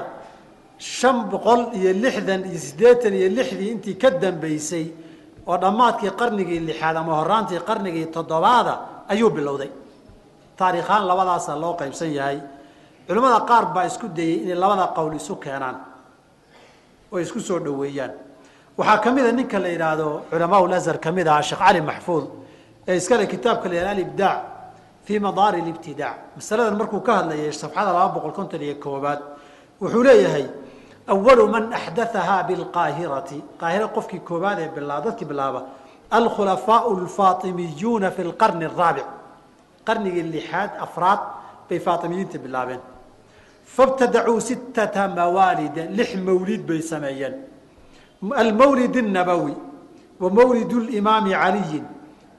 [0.79, 4.87] shan boqol iyo lixdan iyo siddeetan iyo lixdii intii ka dambeysay
[5.47, 8.75] oo dhammaadkii qarnigii lixaad ama horaantii qarnigii toddobaada
[9.13, 9.71] ayuu bilowday.
[10.59, 12.39] Taariikhaan labadaasa loo qaybsan yahay.
[13.07, 15.77] Culimmada qaar baa isku dayey inay labada qowl isu keenaan
[17.13, 18.13] oo isku soo dhoweeyaan
[18.79, 22.25] waxaa ka mida ninka la yidhaahdo culamaa lazhar ka mid ahaa sheekh cali maxfuud
[22.89, 24.39] ee iskale kitaabka la alibdaac
[25.07, 29.21] fii madaari libtidaac masaladan markuu ka hadlayay safxada laba boqol konton iyo koobaad
[29.83, 30.47] wuxuu leeyahay
[31.13, 33.39] awalu man axdathahaa bilqaahirati.
[33.61, 35.61] Qaahira qofkii koobaad ee bilaa dadkii bilaaba
[36.19, 39.09] alkhulafaau alfaatimiyuuna fi lqarni araabic
[39.87, 41.21] qarnigii lixaad afraad
[41.69, 42.81] bay faatimiyiinta bilaabeen.
[43.77, 45.83] Fabtadacuu sittata mawaalida.
[45.99, 47.35] Lix mawlid bay sameeyeen
[48.36, 49.56] almawlid الnabawi
[50.20, 51.84] wa mawlid اlimaami caliyin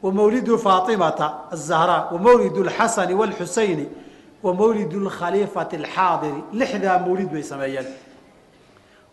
[0.02, 3.86] wa mawlidu faatimata الzahraa wa mawlid اlxasani wاlxusayni
[4.42, 7.86] wa mawlid اlkhaliifati اlxaadiri lixdaa mawlid bay sameeyeen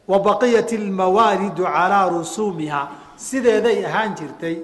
[0.07, 2.87] wa baqiyat اlmawaalidu calىa rusuumiha
[3.17, 4.55] sideeday ahaan jirtay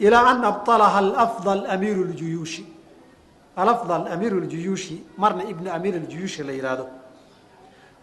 [0.00, 2.64] ilaa an abطalaha alafضل amiiru اljuyuushi
[3.56, 6.86] alafضل amiiru اljuyuushi marna ibnu amiir اljuyuushi la yihahdo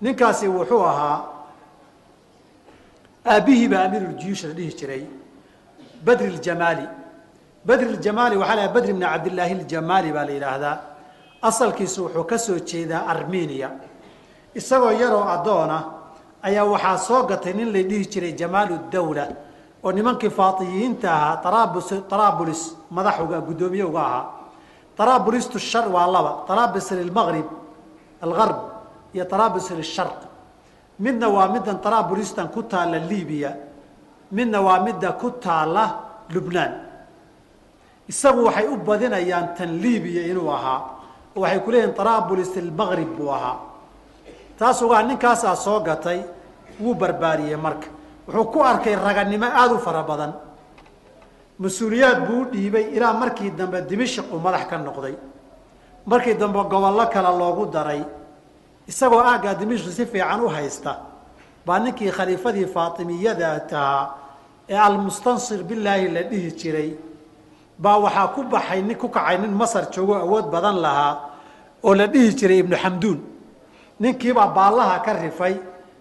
[0.01, 1.25] ninkaasi wuxuu ahaa
[3.34, 5.02] aabbihii baa amiiruljuyuush la dhihi jiray
[6.06, 6.86] badri ljamaali
[7.68, 10.76] badri ljamaali waxaa la badri bni cabdillaahi ljamaali baa la yidhaahdaa.
[11.42, 13.70] Asalkiisu wuxuu ka soo jeedaa armeniya
[14.54, 15.78] isagoo yaroo addoona
[16.42, 19.24] ayaa waxaa soo gatay nin la dhihi jiray jamaalu dawla
[19.84, 24.24] oo nimankii faatiyiyiinta ahaa tarabus taraabulis madax uga guddoomiye uga ahaa.
[24.96, 26.32] Taraabulistu shar waa laba
[26.96, 27.46] lilmaqrib
[28.22, 28.56] algarb
[29.14, 29.24] iyo
[29.76, 30.27] lisharq
[30.98, 33.50] midna waa middan taraabulistan ku taalla libiya
[34.32, 35.84] midna waa midda ku taalla
[36.34, 36.72] lubnaan.
[38.08, 40.80] Isagu waxay u badinayaan tan libiya inuu ahaa
[41.36, 43.56] oo waxay ku leeyihiin taraabulis ilmaqrib buu ahaa.
[44.58, 46.20] Taas ugaa ninkaasaa soo gatay
[46.80, 47.88] wuu barbaariyey marka.
[48.26, 50.32] Wuxuu ku arkay raganimo aada u fara badan.
[51.58, 55.14] Mas'uuliyaad buu u dhiibay ilaa markii dambe dimashik uu madax ka noqday.
[56.06, 58.02] Markii dambe gobollo kale loogu daray
[58.90, 60.92] isagoo aaggaa dimashik si fiican u haysta
[61.66, 64.04] baa ninkii khaliifadii faatimiyada tahaa
[64.72, 66.90] ee almustansir bilaahi la dhihi jiray
[67.78, 71.14] baa waxaa ku baxay nin ku kacay nin masar joogo awood badan lahaa
[71.86, 73.18] oo la dhihi jiray ibnu xamduun.
[74.00, 75.54] Ninkiibaa baallaha ka rifay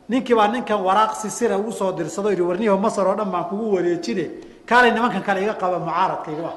[0.10, 4.26] ninkiibaa ninkan waraaq sisira ugu soo dirsado yidhi warniyaho masar oo dhan baan kugu wareejine
[4.70, 6.56] kaalay nimankan kale iga qaba mucaaradkaygu ah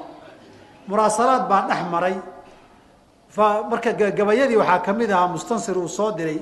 [0.89, 2.15] muraasalaad baa dhex maray
[3.37, 6.39] marka gabayadii waxaa ka mid ahaa mustansir uu soo diray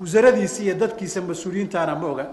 [0.00, 2.26] wasaradiisi iyo dadkiisa mas'uuliyiintaana ma oga.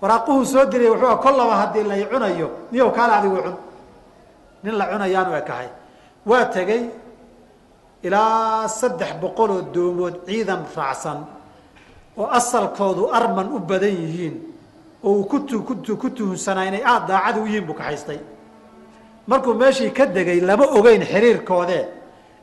[0.00, 3.56] Waraaquhuu soo diray wuxuu kollaba haddii lay cunayo niyow kaale adigu cun.
[4.64, 5.68] Nin la cunayaanu ekahay
[6.26, 6.82] waa tegey
[8.02, 11.18] ilaa saddex boqoloo doomood ciidan raacsan
[12.18, 14.34] oo asalkoodu arman u badan yihiin
[15.04, 18.18] oo uu kutu ku tuhunsanaa inay aada daacad u yihiin buu kaxaystay
[19.26, 21.84] markuu meeshii ka degay lama ogeyn xiriirkoodee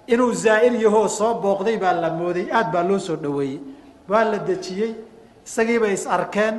[0.07, 3.59] inuu zaa'ir yahoo soo booqday baa la mooday aad baa loo soo dhaweeyey
[4.09, 4.91] waa la dejiyey
[5.45, 6.55] isagiibay is arkeen.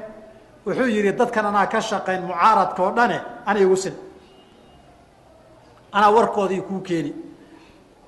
[0.67, 3.93] Wuxuu yidhi dadkan anaa ka shaqayn mucaaradka oo dhane ana igu sin.
[5.93, 7.13] Anaa warkoodii kuu keeni.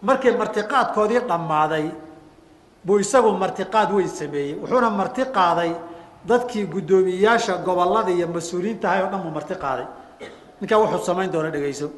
[0.03, 1.87] Markii martiqaadkoodii dhammaaday
[2.87, 4.55] buu isagu martiqaad weyn sameeyey.
[4.61, 5.72] Wuxuuna marti qaaday
[6.29, 9.87] dadkii guddoomiyeyaasha gobollada iyo mas'uuliyiinta ahay oo dhan buu marti qaaday
[10.61, 11.88] ninkaa wuxuu samayn doona dhegayso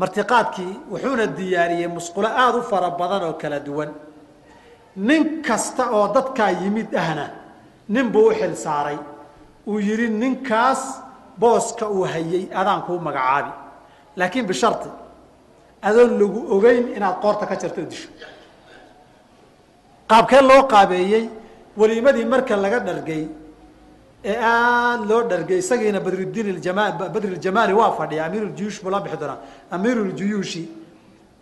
[0.00, 3.90] martiqaadkii wuxuuna diyaariyey musqulo aada u fara badan oo kala duwan.
[5.08, 7.24] Nin kasta oo dadkaa yimid ahna
[7.94, 8.98] nin buu u xil saaray.
[9.66, 10.82] Uu yidhi ninkaas
[11.40, 13.50] booska uu hayay adaan kuu magacaabi.
[14.18, 14.88] Laakiin bisharti
[15.88, 18.08] adoon lagu ogeyn inaad qoorta ka jarto disho.
[20.10, 21.24] Qaabkee loo qaabeeyey?
[21.78, 23.22] Weliimadii marka laga dhargay
[24.30, 26.84] ee aada loo dhargay isagiina badrudiin jama
[27.14, 29.38] badruljamaali waa fadhiya amiiruljuyuush buu la bixi doonaa.
[29.70, 30.62] Amiiruljuyuushi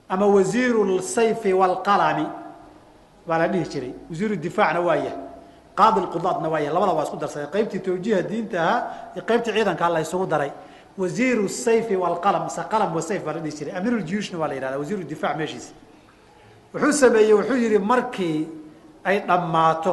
[0.09, 2.27] ama wasiiru lsayfi waalqalami
[3.27, 3.93] baa la dhihi jiray.
[4.11, 5.19] Wasiiru difaacna waa yahay
[5.79, 6.75] qaadi lqudaadna waa yahay.
[6.75, 8.81] Labada isku darsaday qaybtii tawjiiha diinta ahaa
[9.17, 10.51] iyo qaybtii ciidankaa la isugu daray.
[10.99, 13.75] Wasiiru sayfi waalqalam mise qalam wa sayf baa la dhihi jiray.
[13.79, 15.73] Amiiruljuyuushna waa la yihahda wasiiru difac meeshiisa
[16.75, 18.49] wuxuu sameeyey wuxuu yidhi markii
[19.05, 19.93] ay dhammaato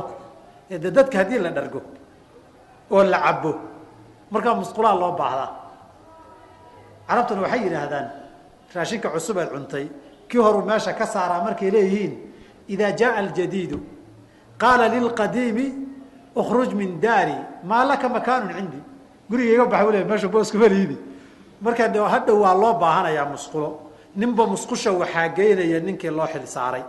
[0.70, 1.82] dadka haddii la dhargo
[2.92, 3.52] oo la cabo
[4.32, 5.50] markaa musqulaha loo baahdaa.
[7.08, 8.08] Carabtuna waxay yidhaahdaan
[8.76, 9.86] raashinka cusub cuntay
[10.30, 12.14] kii horuu meesha ka saaraa markay leeyihiin
[12.74, 13.80] idaa jaaa aljadiidu
[14.62, 15.66] qaala lilqadiimi
[16.36, 18.80] ukruj min daari maa laka makaanun cindi.
[19.30, 20.98] Gurigayga baxa u le meesha booskuma liidi.
[21.62, 23.70] Markaa hadhow waa loo baahanayaa musqulo.
[24.16, 26.84] Ninba musqusha waxaa geynaya ninkii loo xil saaray.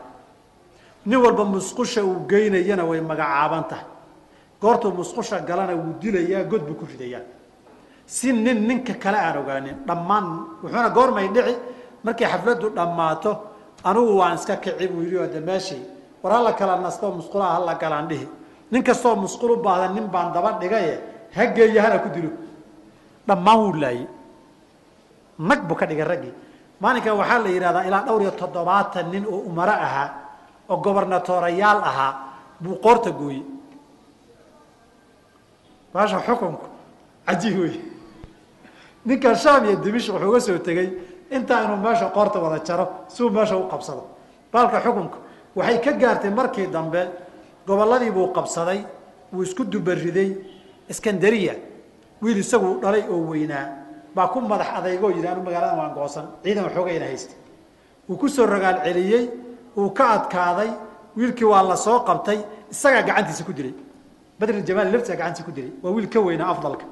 [1.07, 3.92] Nin walba musqusha uu geynayana way magacaaban tahay
[4.63, 7.23] goortuu musqusha galana wuu dilayaa god buu ku ridayaa
[8.07, 10.27] si nin ninka kale aan ogaanin dhammaan
[10.63, 11.55] wuxuuna goormay dhici
[12.05, 13.31] markay xafladdu dhammaato
[13.89, 15.83] anugu waan iska kici buu yidhi oo meeshii
[16.23, 18.27] war hala kala nastoo musqulaha hala galaan dhihi.
[18.73, 20.95] Nin kastoo musqul u baahda nin baan daba dhigaye
[21.35, 22.31] ha geeya hana ku dilo.
[23.27, 24.07] Dhammaan wuu laayey
[25.39, 26.33] nag buu ka dhigay raggii.
[26.81, 30.09] Maalinkan waxaa la yidhahdaa ilaa dhowr iyo toddobaatan nin oo umaro ahaa
[30.71, 32.13] oo gobernatorayaal ahaa
[32.63, 33.43] buu qoorta gooyey
[35.95, 36.67] maasha xukunku
[37.27, 37.75] cajiib wey
[39.07, 40.89] ninkan shaam iyo dimishk wuxuu uga soo tegey
[41.31, 44.03] intaa inuu meesha qoorta wada jaro si uu meesha u qabsado.
[44.53, 45.19] Baalka xukunka
[45.57, 47.03] waxay ka gaartay markii dambe
[47.67, 48.81] gobolladii buu qabsaday
[49.33, 50.37] wuu isku dubariday
[50.89, 51.55] iskandariya
[52.23, 53.67] wiil isagu dhalay oo weynaa.
[54.15, 57.35] Baa ku madax adeygoo yidhi anu magaalada waan goosan ciidan waxoogayna haysta
[58.09, 59.31] wuu ku soo rogaal celiyey
[59.77, 60.71] uu ka adkaaday
[61.17, 62.39] wiilkii waa la soo qabtay
[62.71, 63.75] isagaa gacantiisa ku dilay
[64.43, 66.87] badrijamaali laftiisa gacantiisa ku dilay waa wiil ka weynaa afdalka.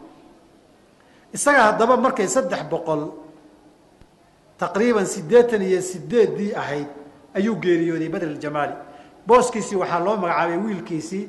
[1.37, 3.03] Isaga haddaba markay saddex boqol
[4.59, 6.89] taqriiban siddeetan iyo sideeddii ahayd
[7.39, 8.75] ayuu geeriyooday badrijamaali
[9.27, 11.25] booskiisii waxaa loo magacaabay wiilkiisii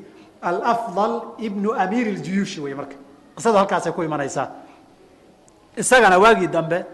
[0.50, 1.14] alafdal
[1.48, 2.96] ibnu amiir iljuyuushi wey marka.
[3.36, 4.48] Qisadu halkaasay ku imanaysaa
[5.78, 6.86] isagana waagii dambe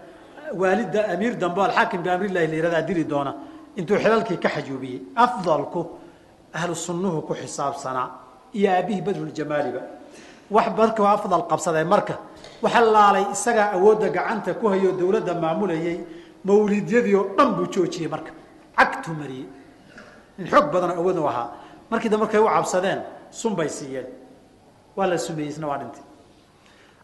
[0.54, 3.34] waalida amiir dambe alxaakim biamrillahi la yihahdaa dili doona.
[3.76, 5.82] Intuu xilalkii ka xajuubiyey afdalku
[6.54, 8.27] ahlu sunnuhu ku xisaabsanaa
[8.60, 9.82] iyo aabihii badruljamaaliba
[10.56, 11.84] wax markuu afdal qabsaday.
[11.94, 12.16] Marka
[12.64, 15.98] waxa laalay isagaa awoodda gacanta ku hayoo dawladda maamulayay
[16.48, 18.32] mawlidyadii oo dhan buu joojiyey marka.
[18.78, 19.48] Cagtuu mariyey.
[20.52, 21.48] Xoog badanoo awood u ahaa.
[21.92, 23.00] Markii dambe markay u cabsadeen
[23.32, 24.08] sun bay siiyeen.
[24.96, 26.04] Waa la sumeeyey isna waa dhintay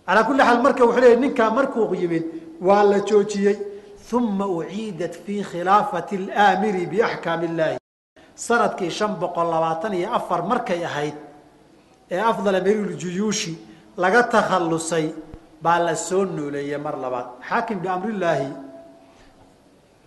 [0.07, 2.23] calaa kulli xaal marka wuxuu leeyay ninkaa markuu yimid
[2.61, 3.57] waa la joojiyey.
[4.13, 7.77] Uma uciidat fii khilaafati alaamiri biaxkaami illaahi
[8.35, 11.15] sannadkii shan boqol labaatan iyo afar markay ahayd
[12.11, 13.57] ee afdal amiiruljuyuushi
[13.97, 15.13] laga takhallusay
[15.61, 17.27] baa la soo nooleeyey mar labaad.
[17.49, 18.47] Xaakim biamrillaahi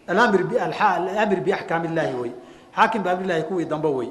[0.08, 2.32] alamir alamir biaxkaam illaahi wey
[2.76, 4.10] xaakim biamrillahi kuwii dambe wey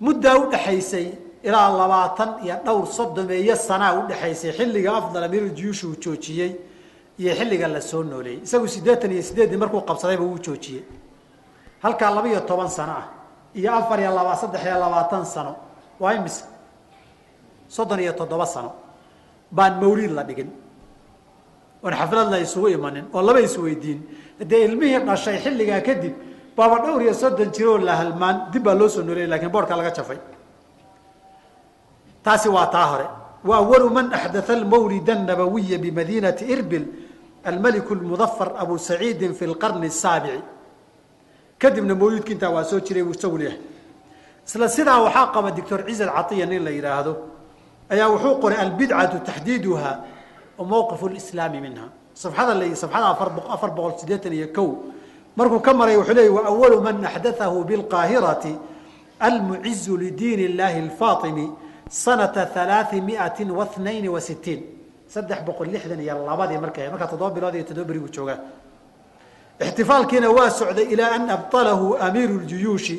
[0.00, 1.06] muddaa udhaxaysay
[1.42, 6.52] ilaa labaatan iyo dhowr soddomeeyo sanaa udhexaysay xilliga afdal amiiruljuyuushi uu joojiyey
[7.18, 8.42] iyo xilliga la soo nooleeyey.
[8.46, 10.84] Isagu siddeetan iyo sideeddii markuu qabsadayba wuu joojiyey.
[11.82, 13.06] Halkaa laba iyo toban sano ah
[13.54, 15.56] iyo afar iyo laba saddex iyo labaatan sano.
[16.00, 16.44] Waa imise
[17.68, 18.72] soddon iyo toddoba sano.
[19.50, 20.50] Baan mawliid la dhigin.
[21.82, 24.00] Oon xaflad la isugu imanin oo laba isweydiin.
[24.38, 26.14] Haddee ilmihii dhashay xilligaa kadib
[26.56, 29.90] baaba dhowr iyo soddon jiroo la halmaan dib baa loo soo nooleya laakiin boorkaa laga
[29.90, 30.18] jafay.
[32.22, 33.06] Taasi waa taa hore.
[33.44, 36.86] Wa man axdaa almawlida annabawiya bimadinati irbil
[37.44, 40.42] almaliku lmudafar abu saciidin fi lqarni asaabici
[41.58, 43.60] kadibna mawlidki intaa waa soo jiray isagu leeyahay
[44.46, 47.12] isla sidaa waxaa qaba doctor ciise alcaiya nin la yidhaahdo
[47.90, 49.92] ayaa wuxuu qoray albidcatu taxdiiduha
[50.58, 51.88] wa mowqif lislaami minha.
[52.14, 53.14] Safxada la safxada
[53.54, 54.70] afar boqol sideetan iyo kow.
[55.36, 58.58] Markuu ka maray wuxuu leeyay waawalu man axdathahu bilqaahirati
[59.20, 61.50] almucizu lidiin illahi alfaatimi
[61.88, 64.62] sanata halaai miati wa sitiin
[65.08, 68.38] saddex boqol lixdan iyo labadii markay markaa toddoba bilood iyo toddoba buu joogaa
[69.60, 72.96] ixtifaalkiina waa socday ilaa an abطalahu amiiru ljuyuushi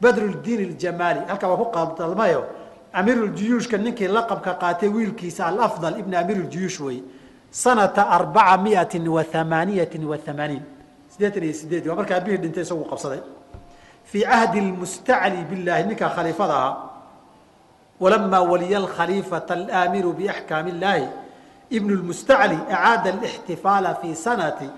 [0.00, 2.42] badruldiin اljamaali halkaa waa ku qaldalmayo
[2.92, 7.02] amiiruljuyuushka ninkii laqabka qaatay wiilkiisa alafdal ibn amiir ljuyuush wey
[7.50, 10.18] sanata arbaca miati wa amaaniyati wa
[11.18, 13.20] iyo sideed waa markaa abihii dhintay isagu qabsaday
[14.04, 16.76] fii cahdi lmustacli bilahi ninkaa khaliifada ahaa
[18.00, 21.08] walamaa waliya alkhaliifata alaamiru biaxkaami illaahi
[21.70, 24.70] ibn lmustacli acaada alixtifaala fi sanati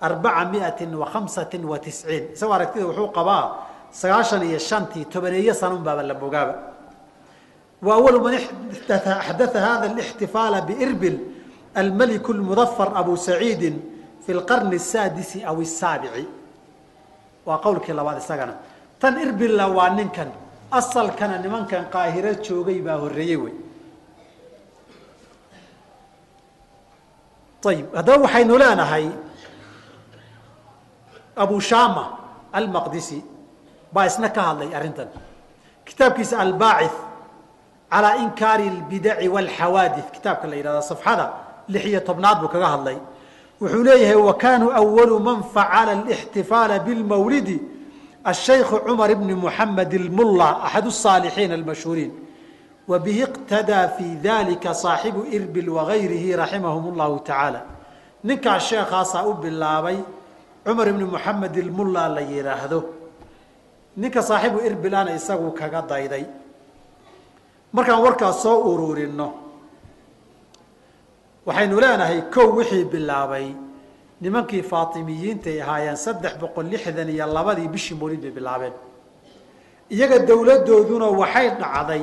[0.00, 3.44] arbaca miati wa khamsati wa isagoo aragtida wuxuu qabaa
[3.90, 6.54] sagaashan iyo shantii tobaneeyo sanun la bogaaba
[7.82, 11.18] wa man axdaa hada alixtifaala biirbil
[11.74, 13.80] almaliku lmudafar abu saciidin
[14.24, 16.26] fi lqarni asaadisi aw asaabici
[17.46, 18.54] waa qowlkii labaad isagana.
[19.00, 20.28] Tan irbilla waa ninkan
[20.70, 23.54] asalkana nimankan qaahiro joogay baa horreeyey wey.
[27.68, 29.06] Ayib haddaba waxaynu leenahay
[31.37, 32.17] abu shama
[32.53, 33.23] almaqdisi
[33.93, 35.07] baa isna ka hadlay arrintan
[35.85, 36.89] kitaabkiisa albaaci
[37.91, 41.25] calaa inkaari اlbidaci wاlxawaadi kitaabka la yidhahda safxada
[41.69, 42.97] lix iyo tobnaad buu kaga hadlay
[43.61, 47.57] wuxuu leeyahay wa kanuu awalu man facala اlاxtifaala biاlmawlidi
[48.31, 52.11] الشhayk cmar bn mحamed اlmulla axad الصاalixiin اlmashhuuriin
[52.87, 57.61] wa bihi اqtadىa fi dalika صaaxibu irbil wagayrihi raximahum اllahu taعaalى
[58.23, 59.97] ninkaas sheekaasaa u bilaabay
[60.68, 62.78] cumar ibni moxamed ilmulla la yidhaahdo
[64.00, 66.24] ninka saaxiibu irbilana isagu kaga dayday.
[67.72, 69.28] Markaan warkaas soo ururinno
[71.46, 73.46] waxaynu leenahay kow wixii bilaabay.
[74.20, 78.74] Nimankii faatimiyiintay ahaayeen saddex boqol lixdan iyo labadii bishii mawlid bay bilaabeen.
[79.94, 82.02] Iyaga dowladdooduna waxay dhacday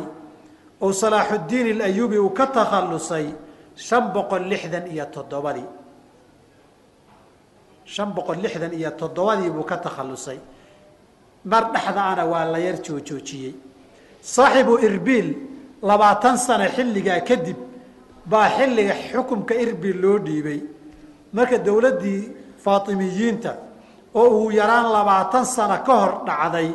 [0.82, 3.26] oo salaaxuddiin ilayubi uu ka takhallusay
[3.88, 5.68] shan boqol lixdan iyo toddobadii
[7.94, 10.40] shan boqol lixdan iyo toddobadii buu ka takhallusay.
[11.46, 13.54] Mar dhexdaana waa la yar joojoojiyey
[14.22, 15.28] saaxibu irbiil
[15.90, 17.58] labaatan sano xilligaa kadib
[18.32, 20.60] baa xilliga xukumka irbiil loo dhiibay.
[21.34, 22.22] Marka dowladdii
[22.64, 23.52] faatimiyiinta
[24.16, 26.70] oo uu yaraan labaatan sano ka hor dhacday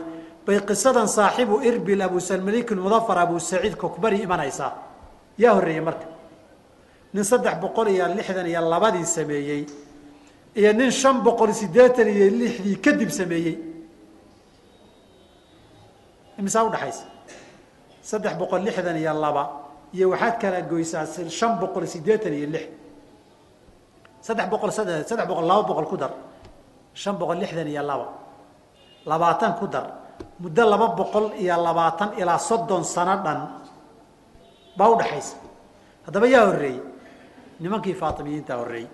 [0.47, 4.73] bay qisadan saaxibu irbil abusalmalik mudafar abu saciid kokbari imanaysaa.
[5.43, 6.07] Yaa horreeyey marka.
[7.15, 9.63] Nin saddex boqol iyo lixdan iyo labadii sameeyey
[10.57, 13.57] iyo nin shan boqol siddeetan iyo lixdii kadib sameeyey.
[16.39, 17.05] Imisaa udhaxaysa
[18.11, 19.45] saddex boqol lixdan iyo laba.
[19.95, 21.07] Iyo waxaad kala goysaa
[21.39, 22.67] shan boqol siddeetan iyo lix.
[24.27, 26.13] Saddex boqol saddex boqol laba boqol ku dar.
[26.95, 28.07] Shan boqol lixdan iyo laba.
[29.07, 29.87] Labaatan ku dar.
[30.43, 33.41] Muddo laba boqol iyo labaatan ilaa soddon sano dhan
[34.79, 35.37] baa udhaxaysa
[36.07, 36.81] haddaba yaa horreeyey.
[37.61, 38.89] Nimankii faatimiyiintaa horreeyey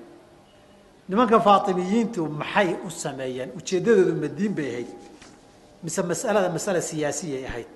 [1.09, 3.51] nimanka faatimiyiintu maxay u sameeyeen?
[3.59, 4.91] Ujeeddadoodu madiin bay ahayd.
[5.83, 7.69] Mise masalada masala siyaasiyay ahayd.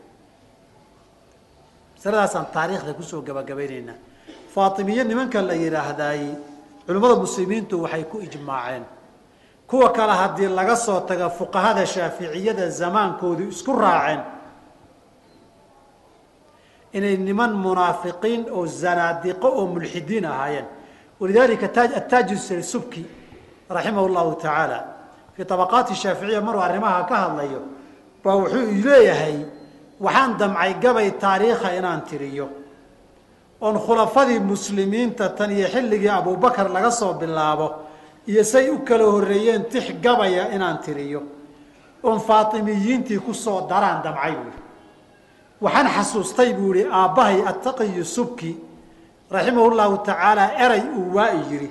[1.97, 3.99] Masaladaasaan taariikhda ku soo gabagabaynaynaa
[4.55, 6.23] faatimiye nimanka la yidhaahdaay
[6.87, 8.85] culimmada muslimiintu waxay ku ijmaaceen.
[9.67, 14.21] Kuwa kale haddii laga soo taga fuqahada shaaficiyada zamaankoodu isku raaceen.
[16.93, 20.67] Inay niman munaafiqiin oo zanaadiqo oo mulxidiin ahaayeen.
[21.21, 21.67] Walidalika
[22.01, 23.07] ataaj subki
[23.71, 24.79] raximah llahu tacaala
[25.35, 27.61] fii abaqaati shaaficiya maruu arrimaha ka hadlayo
[28.25, 29.37] baa wuxuu leeyahay
[30.01, 32.49] waxaan damcay gabay taariikha inaan tiriyo.
[33.61, 37.69] Oon khulafadii muslimiinta tan iyo xilligii abubakar laga soo bilaabo
[38.27, 41.23] iyo say u kala horreeyeen tix gabaya inaan tiriyo.
[42.03, 44.63] Oon faatimiyiintii ku soo daraan damcay buu yihi
[45.61, 48.57] waxaan xasuustay buu ihi aabbahay attaqiyu subki.
[49.31, 51.71] Raximahu llahu tacaala eray uu waa-i yidhi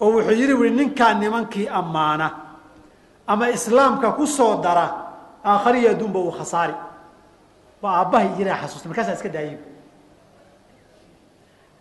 [0.00, 2.30] oo wuxuu yidhi ui ninkaa nimankii ammaana
[3.26, 4.86] ama islaamka ku soo dara
[5.44, 6.74] aakhariyo adduunba uu khasaari.
[7.82, 9.58] Waa aabbahay yiraa xasuustay markaasaa iska daayay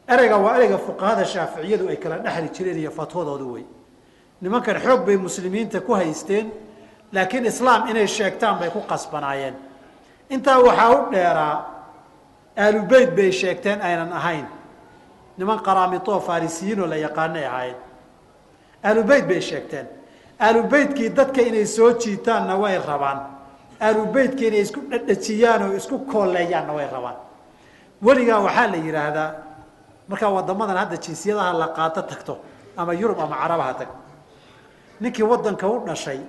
[0.08, 3.66] ereyga waa ereyga fuqahada shaaficiyadu ay kala dhexli jireen iyo fatwadoodu wey
[4.42, 6.52] nimankan xoog bay muslimiinta ku haysteen
[7.14, 9.56] laakiin islaam inay sheegtaan bay ku qasbanaayeen.
[10.30, 11.56] Intaa waxaa u dheeraa
[12.58, 14.46] aalubeyt bay sheegteen aynan ahayn.
[15.38, 17.85] Niman qaraamito farisiyiinoo la yaqaanay ahaayeen
[18.88, 19.88] aalubeyt bay sheegteen.
[20.40, 23.20] Aalubeytkii dadka inay soo jiitaanna way rabaan.
[23.82, 27.18] Aalubeytkii inay isku dhadhajiyaan oo isku kooleeyaanna way rabaan.
[28.06, 29.30] Weligaa waxaa la yidhaahdaa
[30.10, 32.34] markaa wadamadan hadda jinsiyadaha la qaato tagto
[32.78, 33.88] ama yurub ama carabaha tag.
[35.02, 36.20] Ninkii wadanka u dhashay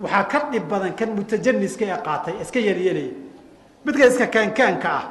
[0.00, 3.12] waxaa ka dhib badan kan mutajaniska ee qaatay iska yeelyeelaya
[3.84, 5.04] midka iska kaankaanka ah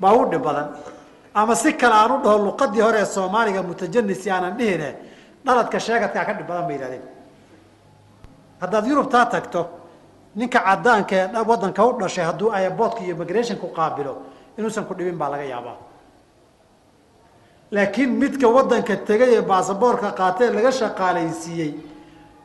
[0.00, 0.68] baa u dhib badan.
[1.34, 4.88] Ama si kale aan u dhaho luqadii hore ee soomaaliga mutajanisi aanan dhihine
[5.48, 7.04] dhaladka sheegadkaa ka dhib badan bay yihahdeen
[8.60, 9.60] haddaad yurubtaa tagto
[10.36, 14.12] ninka cadaanka ee wadanka u dhashay hadduu ayaboodka iyo migrationku qaabilo
[14.58, 15.76] inuusan ku dhibin baa laga yaabaa.
[17.70, 21.70] Laakiin midka wadanka tegay ee baasaboorka qaatee laga shaqaalaysiiyey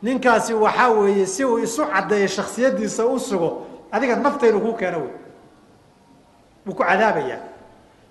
[0.06, 3.50] ninkaasi waxaa weeye si uu isu caddeeyo shaksiyadiisa u sugo
[3.92, 5.14] adiga naftaynu kuu keeno wey.
[6.66, 7.40] Wuu ku cadaabayaa.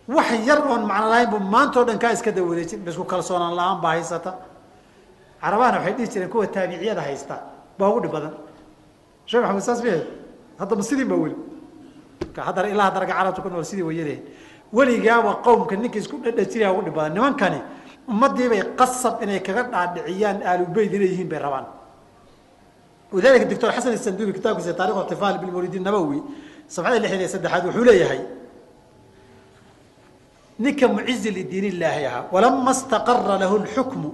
[0.09, 3.78] Wax yar oon macno lahayn bu maanta o dhan kaa iska dawareejin isku kalsoonaan la'aan
[3.82, 4.30] baa haysata
[5.43, 7.36] carabahana waxay dhihi jireen kuwa taabiciyada haysta.
[7.78, 8.34] Baa ugu dhib badan
[9.26, 9.99] sheekh maxamed saas mihe
[10.61, 11.36] haddaba sidii ba weli.
[12.47, 14.22] Haddana ilaa haddanaga carabta ku nool sidii wayalehen
[14.72, 17.59] weligaaba qowmka ninka isku dhadhajinaya ugu dhib badan nimankani
[18.11, 21.66] ummadiibay qasab inay kaga dhaadhiciyaan aalubeyt inay yihiin bay rabaan.
[23.12, 26.18] Walidalika doctor xasan isandubi kitaabkiisa taarikh ixtifaal bilmawlidi nabowi
[26.74, 28.20] sabxada lixdan saddexaad wuxuu leeyahay
[30.59, 34.11] ninka mucizi lidiin illaahi ahaa walama staqara lahu lxukmu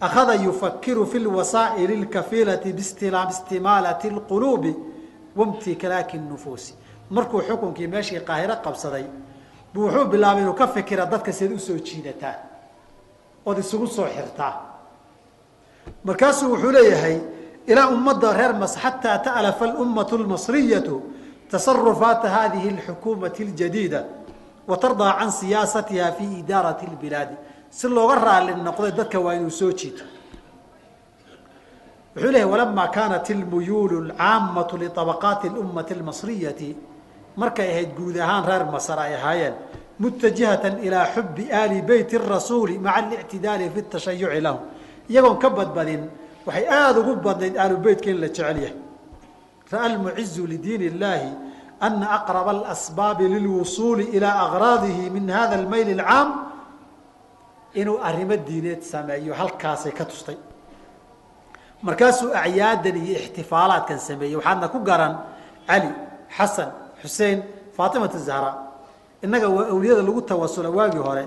[0.00, 4.74] akhada yufakiru fi lwasaa'il اlkafiilati bistimaalati اlquluubi
[5.36, 6.74] wamtikalaaki nufuusi
[7.10, 9.04] markuu xukunkii meeshii qaahiro qabsaday
[9.74, 12.34] bu wuxuu bilaabay inuu ka fikira dadka siad usoo jiidataa
[13.46, 14.54] ood isugu soo xirtaa
[16.04, 17.18] markaasuu wuxuu leeyahay
[17.66, 21.02] ilaa ummadda reer mas xataa ta'lafa alummatu lmasriyatu
[21.50, 24.04] tasarufaata hadihi alxukuumati اljadiida
[24.68, 27.34] wa tardaa can siyaasatiha fi idaarati اlbilaadi
[27.70, 30.04] si looga raali noqday dadka waa inuu soo jiito
[32.14, 36.76] wuxuu leeyahy walamaa kaanat ilmuyuulu alcaamatu liطabaqaati اlummati اlmasriyati
[37.36, 39.54] markay ahayd guud ahaan reer masar ay ahaayeen
[40.02, 44.60] mutajihatan ilaa xubi aali beyti rasuuli maca alictidaali fi tashayuci lahum
[45.10, 46.02] iyagoon ka badbadin
[46.46, 48.76] waxay aada ugu badnayd aalu beytka in la jecel yahay
[49.72, 51.30] ra'a almucizu lidiin illaahi
[51.80, 56.28] ana aqraba alasbaabi lilwusuuli ilaa agraadihi min hada almayl alcaam
[57.79, 60.37] inuu arrimo diineed sameeyo halkaasay ka tustay.
[61.87, 65.13] Markaasuu acyaadan iyo ixtifaalaadkan sameeyey waxaadna ku garan
[65.67, 65.89] cali
[66.37, 66.69] xasan
[67.01, 67.37] xuseen
[67.77, 68.51] faatimatu zahra.
[69.23, 71.23] Innaga waa awliyada lagu tawasula waagii hore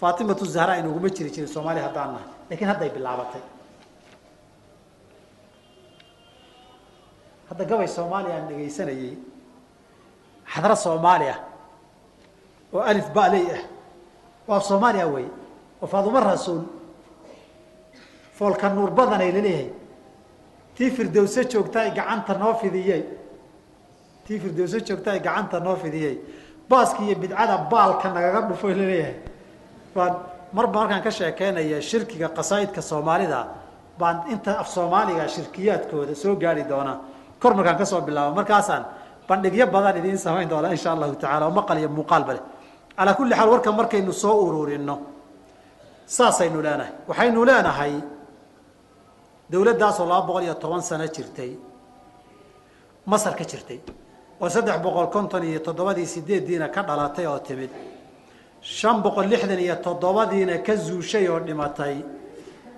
[0.00, 2.28] faatimatu zahra inaguma jiri jirin soomaaliya haddaan nahay.
[2.50, 3.42] Lakiin hadday bilaabatay.
[7.48, 8.48] Hadda gabay soomaaliya aan
[10.52, 11.36] xadra soomaaliya
[12.72, 13.62] oo alif baley ah
[14.48, 15.26] waa soomaaliya wey
[15.82, 16.62] oo faadumo rasuul
[18.38, 19.70] foolka nuur badanay la leeyahay
[20.76, 23.02] tii firdowse joogtaay gacanta noo fidiyey
[24.26, 26.14] tii firdowse joogtaay gacanta noo fidiyey
[26.70, 29.14] baaska iyo bidcada baalka nagaga dhufo la leeyahay
[29.94, 30.12] baan
[30.52, 33.46] marba markaan ka sheekeynaya shirkiga qasaa'idka soomaalida
[33.98, 36.96] baan inta af soomaaliga shirkiyaadkooda soo gaari doonaa
[37.42, 38.84] kor markaan ka soo bilaabo markaasaan
[39.28, 42.42] bandhigyo badan idiin samayn doonaa insha allahu tacala oo maqal iyo muuqaalba leh
[42.96, 44.98] calaa kulli xaal warka markaynu soo ururino
[46.06, 46.92] saasaynu leenahay.
[47.08, 47.92] Waxaynu leenahay
[49.50, 51.52] dawladdaasoo laba boqol iyo toban sano jirtay
[53.06, 53.78] masar ka jirtay
[54.40, 57.70] oo saddex boqol konton iyo toddobadii sideeddiina ka dhalatay oo timid
[58.60, 61.96] shan boqol lixdan iyo toddobadiina ka zuushay oo dhimatay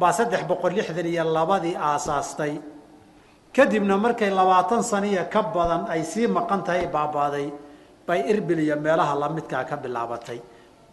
[0.00, 2.54] baa saddex boqol lixdan iyo labadii aasaastay.
[3.54, 7.46] Kadibna markay labaatan saniya ka badan ay sii maqan tahay baabaaday
[8.06, 10.38] bay irbil iyo meelaha lamidkaa ka bilaabatay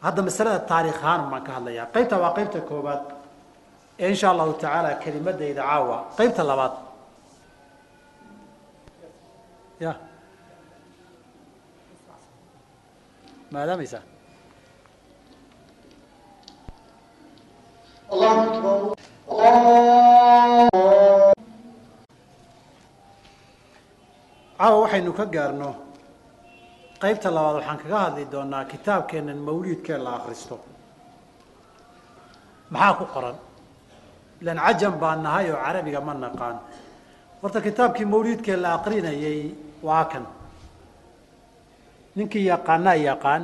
[0.05, 1.85] hadda masalada taarikh ahaan baan ka hadlayaa.
[1.95, 3.01] Qaybta waa qaybta koobaad
[4.03, 5.97] ee insha allahu tacaala kelimadayda caawa.
[6.17, 6.73] Qaybta labaad.
[9.83, 9.91] Ya.
[13.53, 14.03] Maadaamaysaa
[24.57, 25.69] caawa waxaynu ka gaarno
[27.03, 30.55] qaybta labaad waxaan kaga hadli doonaa kitaabkeennan mawliidkee la akristo
[32.73, 33.35] maxaa ku qoran?
[34.41, 36.57] Ilan cajam baan nahay oo carabiga ma naqaan.
[37.41, 39.39] Horta kitaabkii mawliidkee la aqrinayay
[39.87, 40.25] waa kan.
[42.15, 43.43] Ninkii yaqaanaa yaqaan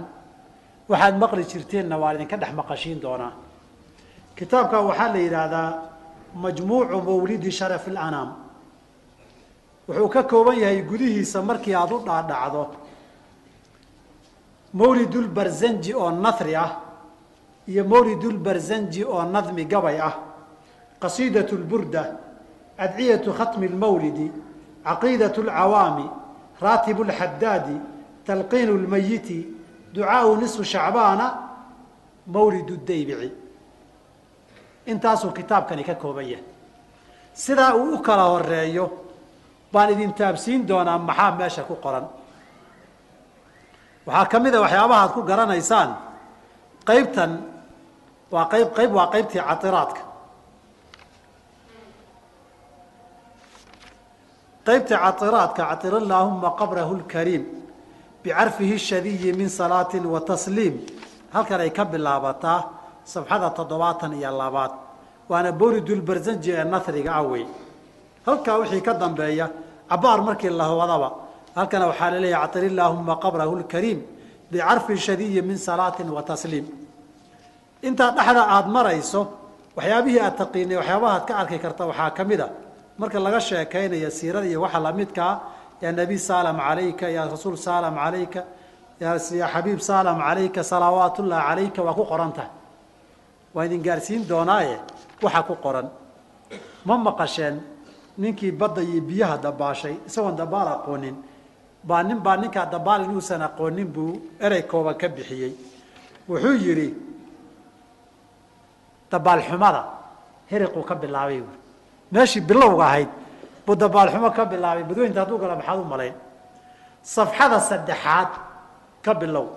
[0.90, 3.34] waxaad maqli jirteenna waa idinka dhex maqashiin doonaa.
[4.38, 5.70] Kitaabka waxaa la yidhaahdaa
[6.44, 8.30] majmuucu mawlidi sharaf ilanaam
[9.88, 12.62] wuxuu ka kooban yahay gudihiisa markii aada u dhaadhacdo
[14.74, 16.72] mawlidulbarzanji oo nahri ah
[17.68, 20.16] iyo mawlidulbarzanji oo nadmi gabay ah.
[21.00, 22.18] Qasiidat lburda
[22.78, 24.32] adciyatu khatmi lmawlidi
[24.84, 26.06] caqiidat lcawaami
[26.62, 27.76] raatibu lxadaadi
[28.26, 29.48] talqiinu lmayiti
[29.94, 31.26] ducaau nisfu shacbaana
[32.28, 33.32] mawlid daybici.
[34.86, 36.44] Intaasuu kitaabkani ka kooban yahay.
[37.34, 38.90] Sidaa uu u kala horeeyo
[39.72, 42.08] baan idin taabsiin doonaa maxaa meesha ku qoran
[44.10, 45.90] waxaa ka mid a waxyaabaha ad ku garanaysaan.
[46.90, 47.32] Qaybtan
[48.34, 50.02] waa qayb qayb waa qaybtii catiraadka
[54.68, 57.44] qaybtii catiraadka catir allaahuma qabrahu lkariim
[58.24, 60.76] bicarfihi shadiyi min salaatin wa tasliim.
[61.34, 62.60] Halkan ay ka bilaabataa
[63.06, 64.72] safxada toddobaatan iyo labaad.
[65.30, 67.26] Waana boolidulbarzanji ee nasriga ah
[68.26, 69.50] halkaa wixii ka dambeeya
[69.90, 71.10] cabaar markii la wadaba
[71.56, 74.00] halkana waxaa la leeyahay catir illaahuma qabrahu lkariim
[74.52, 76.66] bicarfi shadiyi min salaatin wa tasliim.
[77.88, 79.22] Intaa dhexda aada marayso
[79.78, 82.50] waxyaabihii aad taqiinay waxyaabaha ad ka arki karta waxaa ka mid a.
[83.00, 85.34] Marka laga sheekaynayo siirada iyo waxa lamidkaa
[85.82, 88.42] yaa nebi saalam calayka yaa rasuul saalam calayka
[89.00, 89.18] yaa
[89.54, 92.52] xabiib saalam calayka salawaatullahi calayka waa ku qoran tahay.
[93.54, 94.76] Waa idin gaarsiin doonaaye
[95.24, 95.88] waxa ku qoran.
[96.86, 97.56] Ma maqasheen
[98.18, 101.16] ninkii badda iyo biyaha dabaashay isagoon dabaal aqoonin
[101.84, 105.54] baa nin baa ninkaa dabaal inuusan aqoonin buu erey kooban ka bixiyey.
[106.30, 106.90] Wuxuu yidhi
[109.12, 109.82] dabaalxumada
[110.52, 111.60] heriquu ka bilaabay buui
[112.12, 113.10] meeshii bilowga ahayd
[113.66, 114.84] buu dabaalxumo ka bilaabay.
[114.84, 116.16] Badweynta hadduu gala maxaad u malayn?
[117.04, 118.32] Safxada saddexaad
[119.06, 119.48] ka bilow.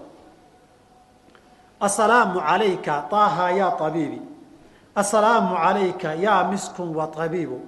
[1.81, 4.21] Asalaamu calayka taaha yaa abiibi
[4.95, 7.61] asalaamu calayka yaa miskun wa abiibu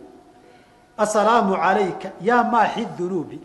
[0.99, 3.41] asalaamu calayka yaa maaxi dunuubi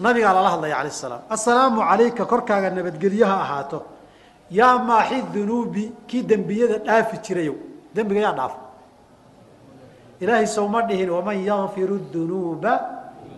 [0.00, 1.22] nabigaa lala hadlaya alayh salaam.
[1.30, 3.78] Assalaamu calayka korkaaga nabadgelyo ha ahaato.
[4.50, 7.56] Yaa maaxi dunuubi kii dembiyada dhaafi jirayow
[7.94, 8.58] dembiga yaa dhaafo.
[10.20, 12.72] Ilaahay sowma dhihin waman yakfiru dunuuba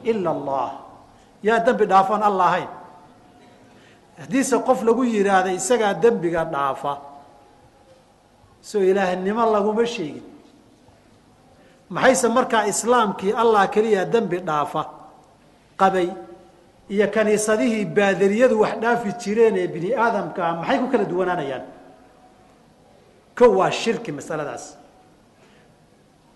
[0.05, 0.71] ila allah.
[1.43, 2.71] Yaa dembi dhaafoon alla ahayn.
[4.21, 6.93] Haddiise qof lagu yidhaahda isagaa dembiga dhaafa.
[8.63, 10.27] Soo ilaahnimo laguma sheegin.
[11.91, 14.83] Maxayse markaa islaamkii allah keliya dembi dhaafa?
[15.81, 16.09] Qabay
[16.95, 21.65] iyo kaniisadihii baadariyadu wax dhaafi jireen ee bini aadamka ah maxay ku kala duwanaanayaan?
[23.39, 24.65] Ko waa shirki masaladaas.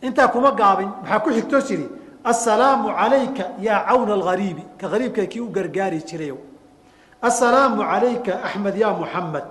[0.06, 1.86] Intaa kuma gaabin maxaa ku xigtoo jiri
[2.32, 6.38] assalaamu calayka yaa cawna alghariibi ka hariibka kii u gargaari jirayow
[7.28, 9.46] assalaamu calayka axmed yaa muxamed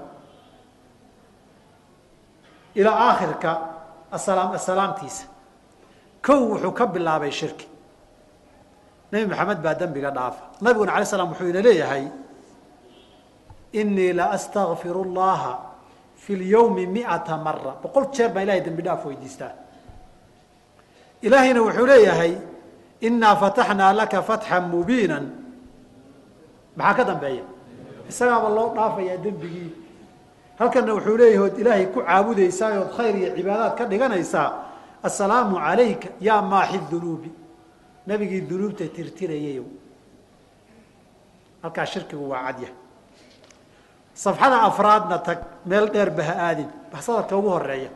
[2.80, 3.49] ilaa aakhirka
[4.18, 5.24] asalaam assalaamtiisa.
[6.26, 7.66] Kow wuxuu ka bilaabay shirki
[9.12, 10.41] nebi maxamed baa dembiga dhaafa.
[10.62, 12.05] Nabiguna alay slam wuxuu ina leeyahay
[13.74, 15.53] inii la astakfiru llaha
[16.16, 19.53] fi lyawmi miata mara boqol jeer baan ilahay dembi dhaaf weydiistaa.
[21.22, 22.34] Ilaahayna wuxuu leeyahay
[23.07, 25.18] inaa fataxnaa laka fatxan mubiina
[26.78, 27.43] maxaa ka dambeeya?
[28.09, 29.72] Isagaaba loo dhaafayaa dembigii.
[30.59, 34.47] Halkana wuxuu leeyahay ilaahay ku caabudaysaa ood khayr iyo cibaadaad ka dhiganaysaa
[35.07, 37.30] assalaamu calayka yaa maaxi dunuubi
[38.08, 39.66] nabigii dunuubta tirtirayayow
[41.62, 42.70] halkaa shirkigu waa cadya
[44.14, 46.70] safxada afraadna tag meel dheer baha aadin.
[46.91, 47.89] Baxsadadka ugu horreeya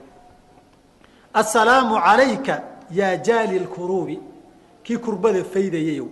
[1.33, 4.19] assalaamu calayka yaa jaali lkuruubi
[4.83, 6.07] kii kurbada faydayayow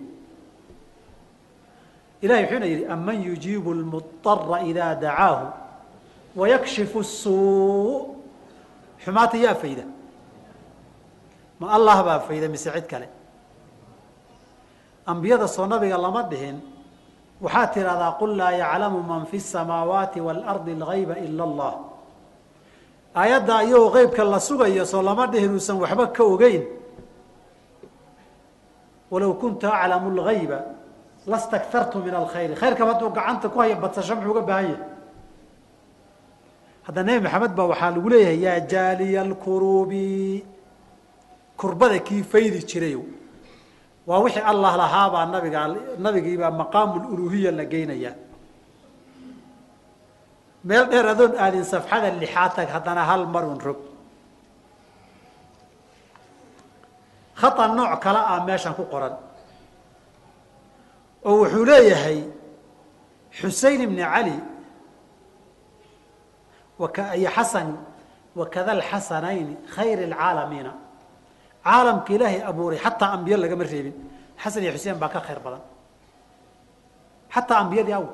[2.22, 5.46] ilahay wuxuuna yidhi aman yujiibu lmuطara idaa dacaahu
[6.36, 8.16] wayakshifu suu
[9.04, 9.84] xumaata yaa fayda.
[11.60, 13.08] Ma allah baa fayda mise cid kale
[15.06, 16.56] ambiyada soo nabiga lama dhihin
[17.44, 21.72] waxaad tidhahdaa qul laa yaclamu man fi samaawaati waalardi algayba ila allah.
[23.20, 26.62] Aayadda iyagoo qeybka la sugayo soo lama dhihin uusan waxba ka ogeyn.
[29.10, 30.58] Walow kuntu aclamu lgayba
[31.26, 34.80] lastakhartu min alkhayri khayrkaba hadduu gacanta ku haya badsasho muxuu uga baahan yahay?
[36.86, 40.44] Hadda nebi maxamed baa waxaa lagu leeyahay yaa jaaliya alkurubi
[41.60, 42.96] kurbada kii faydi jiray
[44.08, 45.60] waa wixii allah lahaabaa nabiga
[46.04, 48.14] nabigiibaa maqaamu luluhiya la geynayaa.
[50.64, 53.80] Meel dheer adoon aadin safxada lixaad tag haddana hal marun rog.
[57.40, 59.14] Khata nooc kale ah meeshan ku qoran.
[61.28, 62.18] Oo wuxuu leeyahay
[63.38, 64.36] xusein ibni cali
[67.18, 67.68] iyo xasan
[68.36, 70.72] wakada alxasanayni khayr اlcaalamiina
[71.64, 73.94] caalamka ilaahay abuuray xataa ambiye lagama reebin
[74.42, 75.62] xasan iyo xuseen baa ka khayr badan.
[77.34, 78.04] Xataa ambiyadii aw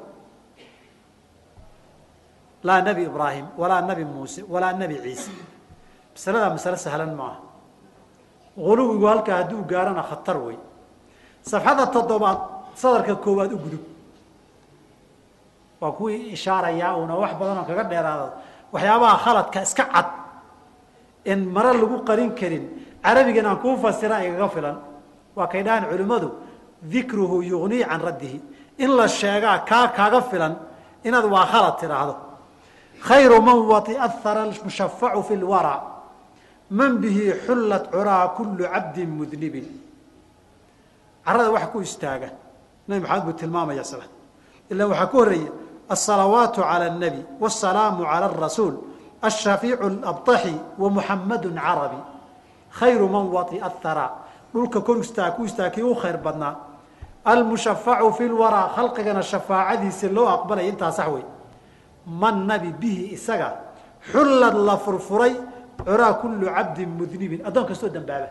[2.67, 5.31] laa nebi ibraahim walaa nebi muuse walaa nebi ciise.
[6.15, 7.39] Masaladaa masale sahlan maaha.
[8.57, 10.59] Guluwigu halkaa hadduu gaarana khatar wey
[11.51, 12.39] safxada toddobaad
[12.81, 13.85] sadarka koowaad u gudub.
[15.81, 18.27] Waa kuwii ishaarayaa una wax badanoo kaga dheeraada.
[18.73, 20.09] Waxyaabaha khaladka iska cad
[21.25, 22.65] in mare lagu qarin karin
[23.04, 24.78] carabigan aan kuu fasira igaga filan
[25.36, 26.30] waa kay dhahaan culimmadu
[26.94, 28.42] dikruhu yugnii can raddihi
[28.84, 30.54] in la sheegaa kaa kaaga filan
[31.08, 32.16] inaad waa khalad tidhaahdo
[33.08, 35.76] khayru man watiahara mushafacu fi lwara
[36.70, 39.66] man bihi xullat curaa kullu cabdin mudnibin
[41.26, 42.30] carada waxa ku istaaga
[42.88, 44.06] nabi maxamed buu tilmaamaya sala
[44.72, 45.52] ila waxaa ku horeeya
[45.96, 48.76] asalawaatu cala اnabi wاsalaamu cala arasuul
[49.22, 52.00] ashafiicu labطaxi wamuxamadu carabi
[52.73, 54.11] khayru man waطia hara
[54.53, 56.57] dhulka kor istaa ku istaa kii u khayr badnaa.
[57.25, 61.25] Almushafacu fi lwaraa khalqigana shafaacadiisa loo aqbalaya intaa sax wey.
[62.07, 63.61] Man nabi bihi isaga
[64.13, 65.35] xullad la furfuray
[65.85, 67.41] curaa kullu cabdin mudnibin.
[67.45, 68.29] Addoon kastoo dambaaba.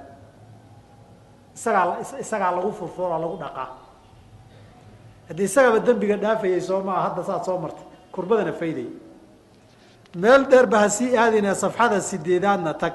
[1.56, 3.70] Isagaa isagaa lagu furfuro lagu dhaqaa.
[5.30, 7.86] Haddii isagaba dembiga dhaafayay soo maa hadda saad soo martay.
[8.12, 8.90] Kurbadana faydaya
[10.16, 11.14] meel dheer ba ha sii
[11.54, 12.94] safxada sideedaadna tag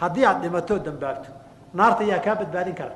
[0.00, 1.30] haddii aada dhimatoo dambaabto
[1.74, 2.94] naarta yaa kaa badbaadin kara.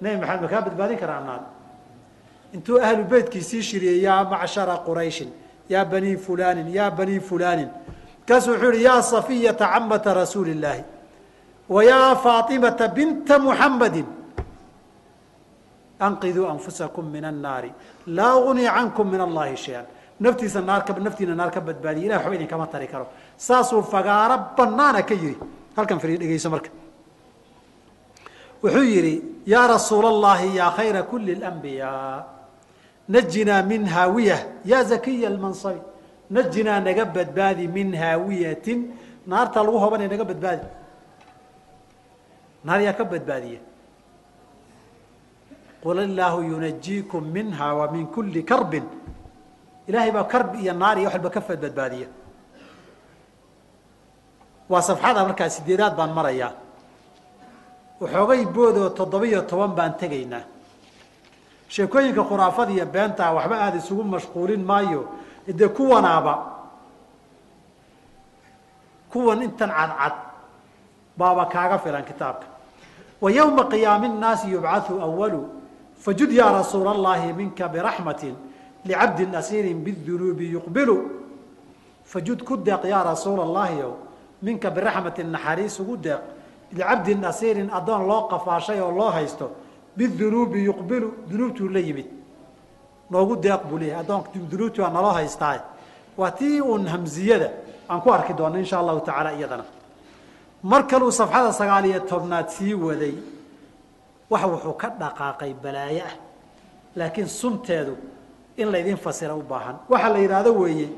[0.00, 1.42] Nebi maxamed ma kaa badbaadin karaa naar
[2.54, 5.30] intuu ahlu beytkii shiriyey yaa macshara qurayshin
[5.68, 7.70] yaa banii fulanin yaa banii fulanin.
[8.18, 10.84] Markaasuu wuxuu yihi yaa safiyata camata rasuuli illaahi
[11.68, 14.06] wa faatimata binta muxamadin
[16.00, 17.72] anqiduu anfusakum min annaari
[18.06, 19.86] laa ugni cankum min allahi shay-an.
[20.20, 22.04] Naftiisa naar naftiina naar ka badbaadiya.
[22.06, 23.06] Ilah waxba idin tari karo
[23.36, 25.36] saasuu fagaaro banaana ka yihi
[25.76, 26.70] halkan firi dhegeyso marka.
[28.62, 32.24] Wuxuu yihi yaa rasuula allahi yaa khayra kuli اlanbiyaa
[33.08, 35.80] najinaa min haawiyah ya zakiya almansabi
[36.30, 38.78] najinaa naga badbaadi min haawiyatin
[39.26, 40.66] naarta lagu hobanaya naga badbaadi.
[42.64, 43.60] Naar yaa ka badbaadiya?
[45.84, 48.84] Qul illaahu yunajiikum minha wa min kuli karbin.
[49.88, 52.08] Ilahay baa karbi iyo naar iyo wax walba ka badbaadiya
[54.68, 56.52] waa safxada markaa sideedaad baan marayaa.
[58.00, 60.44] Waxoogay boodoo toddoba-iyo toban baan tegaynaa.
[61.68, 65.08] Sheekooyinka khuraafada iyo beentaa waxba aada isugu mashquulin maayo.
[65.46, 66.34] Dee kuwanaaba
[69.12, 70.14] kuwan intan cadcad
[71.16, 72.46] baaba kaaga filan kitaabka.
[73.20, 73.30] Wa
[73.70, 75.48] qiyaami nnaasi yubcathu awalu
[75.98, 78.34] fajud yaa rasuula allahi minka biraxmatin
[78.84, 80.96] licabdin asiirin bidunuubi yuqbilu.
[82.04, 83.94] Fajud ku deeq yaa rasuula allahi ow
[84.44, 86.20] minka biraxmatin naxariis ugu deeq
[86.76, 89.46] licabdin asiirin addoon loo qafaashay oo loo haysto
[89.96, 92.08] bidunuubi yuqbilu dunuubtuu la yimid.
[93.10, 95.58] Noogu deeq buu leeyahay addoon dunuubtii waa naloo haystaa
[96.20, 97.48] waa tii uun hamziyada
[97.88, 99.64] aan ku arki doona insha allahu tacaala iyadana.
[100.62, 103.14] Mar kaluu safxada sagaal iyo tobnaad sii waday
[104.30, 106.14] wax wuxuu ka dhaqaaqay balaaye ah.
[106.96, 107.94] Laakiin sunteedu
[108.56, 109.76] in laydin fasira u baahan.
[109.88, 110.88] Waxaa la yidhaahdo weeye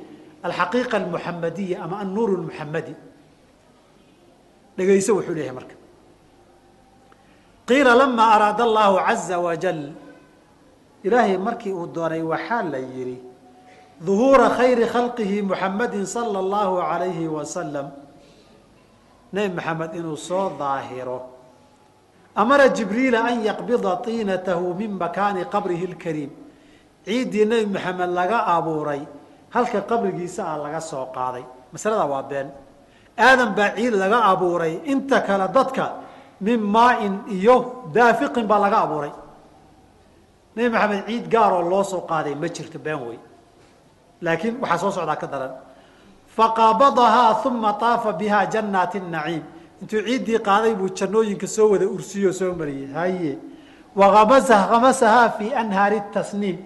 [0.43, 2.95] alxaqiiqa almuxamadiya ama annuur lmuxamadi
[4.77, 5.75] dhegayso wuxuu leeyahay marka.
[7.67, 9.81] Qiila lama araada allahu caza wajal
[11.05, 13.19] ilaahay markii uu doonay waxaa la yidhi
[14.07, 17.91] duhuura khayri khalqihi muxamadi sala allahu alayhi wasalam
[19.33, 21.19] nebi maxamed inuu soo daahiro
[22.37, 26.31] amara jibriila an yaqbida tiinatahu min makaani qabrihi lkariim
[27.07, 29.03] ciiddii nebi maxamed laga abuuray
[29.51, 31.45] halka qabrigiisa ah laga soo qaaday.
[31.73, 32.49] Masalada waa been
[33.19, 34.81] aadam baa ciid laga abuuray.
[34.85, 35.85] Inta kale dadka
[36.41, 37.57] min maain iyo
[37.95, 39.13] daafiqin baa laga abuuray.
[40.57, 43.19] Nebi maxamed ciid gaaroo loo soo qaaday ma jirto been wey
[44.23, 45.53] laakiin waxaa soo socdaa ka daran.
[46.37, 49.45] Faqaabadahaa uma taafa bihaa jannaati naciim.
[49.81, 52.93] Intuu ciiddii qaaday buu jannooyinka soo wada ursiyo soo mariyey.
[52.93, 53.39] Haye
[53.97, 56.59] waamasa hamasahaa fi anhaari tasniim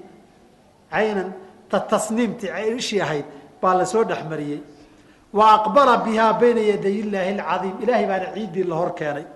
[0.90, 1.32] caynan
[1.70, 2.46] tasniimti
[2.78, 3.24] ishii ahayd
[3.62, 4.60] baa la soo dhexmariyey
[5.32, 7.76] wa aqbala bihaa bayna yaday illaahi alcadiim.
[7.82, 9.26] Ilaahay baana ciiddii la hor keenay.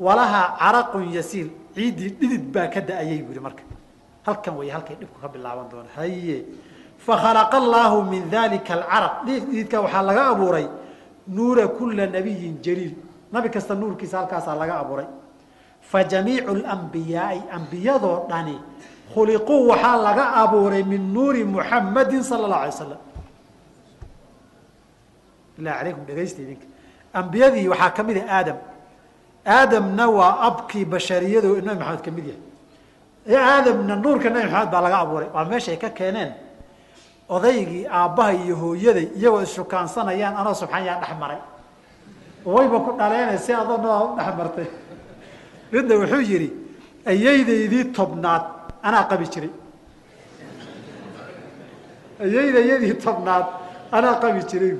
[0.00, 3.62] Walahaa caraqun yasiil ciiddii dhidid baa ka da'ayay buu yihi marka.
[4.26, 5.88] Halkan way halkay dhibku ka bilaaban doona.
[5.96, 6.44] Haye
[6.98, 9.14] fakhalaqa allaahu min dalika alcaraq.
[9.26, 10.66] Dhididka waxaa laga abuuray
[11.28, 12.94] nuura kula nabiyin jaliil.
[13.32, 15.08] Nabi kasta nuurkiisa halkaasaa laga abuuray.
[15.80, 18.56] Fa jamiicu lmbiyaai ambiyadoo dhani
[19.14, 23.00] khuliquu waxaa laga abuuray min nuuri muxamadin sala allahu alay slam
[25.56, 26.66] bilahi alaykum dhegaysta idinka
[27.14, 28.58] ambiyadii waxaa ka mid ah aadam.
[29.46, 32.42] Aadamna waa abkii bashariyado nabi maxamed ka mid yahay.
[33.52, 35.28] Aadamna nuurka nabi maxamed baa laga abuuray.
[35.34, 36.32] Waa meeshay ka keeneen?
[37.28, 41.40] Odaygii aabbaha iyo hooyaday iyagoo ishukaansanayaan anoo subxaan yaa dhex maray.
[42.44, 44.68] Wayba ku dhaleena si adoo noo dhex martay.
[45.72, 46.48] Midna wuxuu yidhi
[47.10, 48.44] ayaydaydii tobnaad
[48.82, 49.50] anaa qabi jiray.
[52.24, 53.46] Ayaydayadii tobnaad
[53.96, 54.72] anaa qabi jiray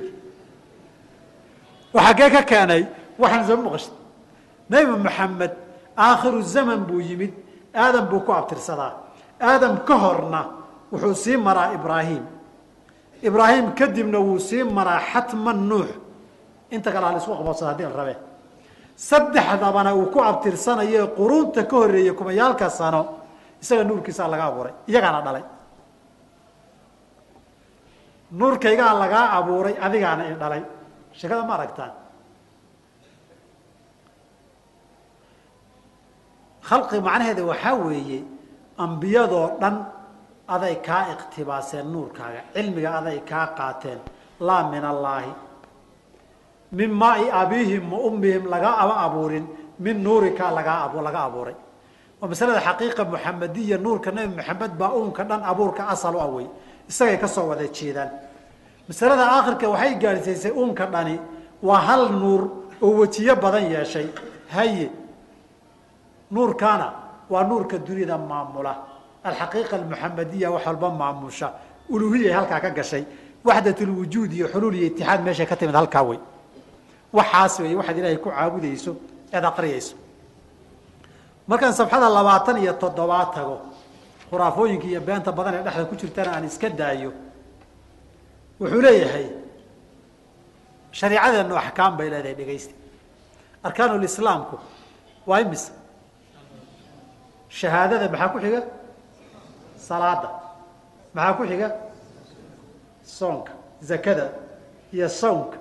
[1.93, 2.83] waxagee ka keenay
[3.21, 3.93] waxaan soo maqashay
[4.69, 5.51] nebi maxamed
[5.97, 7.33] aakhiru zaman buu yimid
[7.83, 8.93] aadam buu ku abtirsadaa.
[9.41, 10.41] Aadam ka horna
[10.91, 12.23] wuxuu sii maraa ibraahim.
[13.23, 15.89] Ibraahim kadibna wuu sii maraa xatman nuux.
[16.71, 18.17] Inta kale ha la isku qaboodsada haddii la rabee.
[18.95, 23.01] Saddexdabana uu ku abtirsanayo quruunta ka horreeyey kumayaalka sano
[23.61, 24.73] isaga nuurkiisaa laga abuuray.
[24.87, 25.43] Iyagaana dhalay.
[28.31, 30.61] Nuurkaygaa lagaa abuuray adigaana dhalay
[31.19, 31.93] sheekada ma aragtaan
[36.69, 38.19] khalqi macnaheeda waxaa weeye
[38.85, 39.75] ambiyadoo dhan
[40.55, 43.99] aday kaa ikhtibaaseen nuurkaaga cilmiga aday kaa qaateen.
[44.47, 45.31] Laa min allaahi
[46.71, 49.45] min maai abiihim wa ummihim laga aba abuurin
[49.79, 51.55] min nuurika lagaa laga abuuray.
[52.19, 56.47] Waa masalada xaqiiqa muxamediya nuurka nebi maxamed baa uunka dhan abuurka asal u awey
[56.89, 58.09] isagay ka soo wada jeedaan
[58.87, 61.19] masalada aakhirka waxay gaadhsiisay uunka dhani
[61.63, 62.41] waa hal nuur
[62.81, 64.07] oo wejiyo badan yeeshay.
[64.55, 64.89] Haye
[66.31, 66.87] nuurkaana
[67.29, 68.73] waa nuurka duniyada maamula.
[69.23, 71.47] Alxaqiiqa almuxamediya wax walba maamusha.
[71.89, 73.03] Uluhiyay halkaa ka gashay.
[73.45, 76.19] Waxdat lwujuud iyo xuluul iyo itixaad meeshay ka timid halkaa wey
[77.13, 78.95] waxaas wey waxaad ilaahay ku caabudayso
[79.33, 79.95] eed aqriyayso.
[81.47, 83.57] Markaan safxada labaatan iyo toddobaad tago
[84.29, 87.11] khuraafooyinka iyo beenta badan ee dhexda ku jirtana aan iska daayo
[88.61, 89.25] wuxuu leeyahay
[90.99, 92.73] shareicadeennu axkaam bay leedahay dhegaysta
[93.67, 94.55] arkaanulislaamku
[95.29, 95.63] waa imis
[97.59, 98.61] shahaadada maxaa ku xiga?
[99.87, 100.29] Salaada
[101.15, 101.67] maxaa ku xiga?
[103.17, 103.51] Soonka.
[103.89, 104.25] Zakada
[104.93, 105.57] iyo sawnka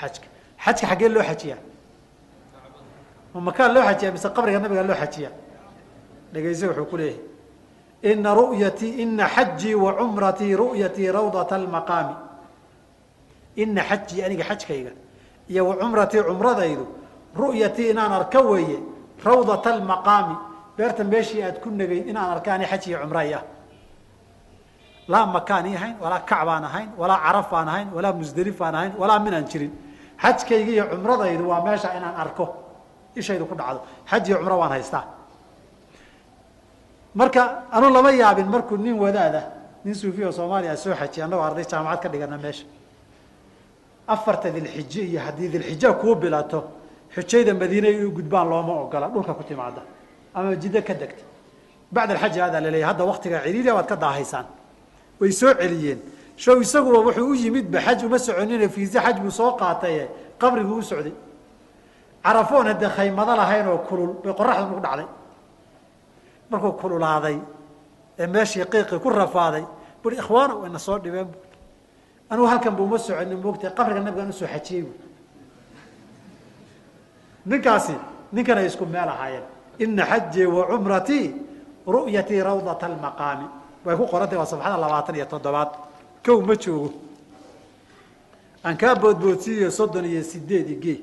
[0.00, 0.26] xajka.
[0.64, 1.60] Xajka xaggee loo xajiyaa?
[3.34, 5.32] Ma makaan loo xajiyaa mise qabriga nabiga loo xajiyaa?
[6.32, 7.20] Dhegayse wuxuu ku leeyahay
[8.02, 12.14] ina ru'yatii ina xajii wa cumratii ru'yatii rawdata almaqaami
[13.56, 14.90] ina xajii aniga xajkayga
[15.48, 16.86] iyo wa cumratii cumradaydu
[17.36, 18.78] ru'yatii inaan arka weeye
[19.24, 20.36] rawdata almaqaami
[20.76, 23.44] beerta meeshii aad ku negayd inaan arkaani xaj iyo cumray ah
[25.08, 29.18] laa makaani ahayn walaa kac ahayn walaa caraf baan ahayn walaa musdelif baan ahayn walaa
[29.18, 29.72] minaan jirin
[30.22, 32.44] xajkayga iyo cumradaydu waa meesha inaan arko
[33.14, 33.80] ishaydu ku dhacdo
[34.10, 35.04] xaj iyo cumro waan haystaa
[37.14, 39.42] marka anu lama yaabin markuu nin wadaada
[39.84, 42.64] nin suufiya oo soomaaliya soo xajiya annagoo arday jaamacad ka dhigana meesha.
[44.08, 46.64] Afarta dilxije iyo haddii dilxija kuu bilato
[47.14, 49.82] xujayda madiina inuu gudbaan looma ogola dhulka ku timaada
[50.34, 51.22] ama jiddo ka degta.
[51.92, 54.46] Bacd alxaji adaa laleeyahy hadda waktiga ciriiriya waad ka daahaysaan.
[55.20, 55.98] Way soo celiyeen.
[56.36, 60.08] Show isaguba wuxuu u yimidba xaj uma soconine fiise xaj buu soo qaataye
[60.40, 61.12] qabriguu u socday.
[62.24, 65.06] Carafoon haddee khaymado lahayn oo kulul bay qoraxda ugu dhacday
[66.52, 67.38] markuu kululaaday
[68.18, 69.64] ee meeshii qiiqii ku rafaaday
[70.02, 71.38] bui ikhwaano wayna soo dhibeen bu
[72.30, 72.98] anugu halkan ba uma
[73.44, 74.92] moogtahay qabriga nabigaan u soo xajiyey bu
[77.46, 77.94] ninkaasi
[78.32, 79.44] ninkan ay isku meel ahaayeen.
[79.78, 81.34] Ina xajii wa cumratii
[81.86, 83.46] ru'yatii rawdata almaqaami.
[83.84, 85.70] Way ku qorantay waa sabxada labaatan iyo toddobaad.
[86.24, 86.92] Kow ma joogo.
[88.64, 91.00] Aan kaa boodboodsiiyo soddon iyo sideed igee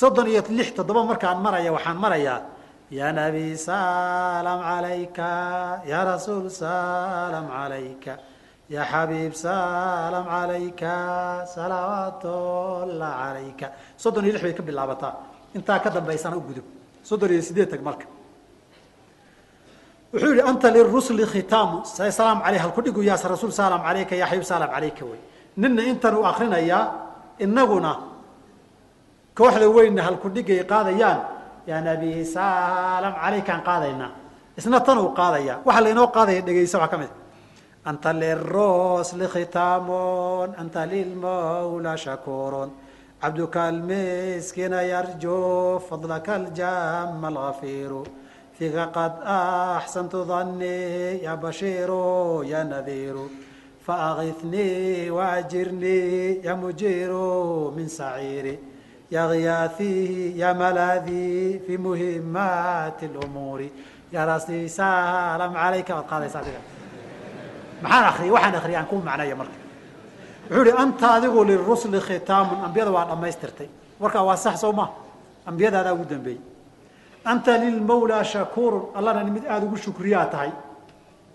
[0.00, 2.40] soddon iyo lix toddoba markaan maraya waxaan marayaa
[2.98, 5.30] ya nabi salam alayka
[5.92, 8.16] ya rasuul salam alayka
[8.74, 10.94] ya xabiib salam alayka
[11.54, 13.66] salawaatullah alayka.
[14.02, 15.14] soddon iyo lix bay ka bilaabataa.
[15.56, 16.64] Intaa ka dambaysana u gudub.
[17.04, 18.06] soddon iyo sideed tag marka.
[20.12, 21.84] Wuxuu yihi anta lirusli khitaamu.
[21.84, 25.20] Salaam aleyh halkudhigu yaas rasuul salam alayka ya xabiib salam alayka wey.
[25.60, 26.84] Nina intan uu akrinayaa
[27.44, 28.09] inaguna
[29.40, 31.20] kooxda weynna halkudhigay qaadayaan.
[31.70, 34.10] Yaa nabi salam alaykaan qaadaynaa
[34.58, 35.54] isna tan uu qaadaya.
[35.66, 37.12] Waxaa laynoo qaadaya dhegeysa waxaa ka mid
[37.90, 42.70] anta lirusli khitaamun anta lilmawla shakuurun
[43.22, 45.36] cabduka almiskina yarju
[45.88, 48.02] fadlaka aljama algafiru
[48.56, 49.12] fika qad
[49.76, 50.76] axsantu dani
[51.26, 53.26] ya bashiiru ya nadiiru.
[53.86, 58.54] Faagithnii waajirnii ya mujiiru min saciiri
[59.10, 63.72] ya giyaaثii ya malaadii fi muhimaati اlumuuri
[64.12, 66.60] ya rasi salam alayka waad qaadaysa adiga
[67.82, 69.58] maxaan akriyay waxaan akriyay aan ku macnaya marka
[70.50, 73.68] wuxuu ihi anta adigu lirusli khitaamun ambiyada waa dhammaystirtay
[74.02, 74.86] warkaa waa sax soo ma
[75.46, 76.40] ambiyadaadaa ugu dambeeyey
[77.24, 80.50] anta lilmawlaa shakuurun allana mid aada ugu shukriyaa tahay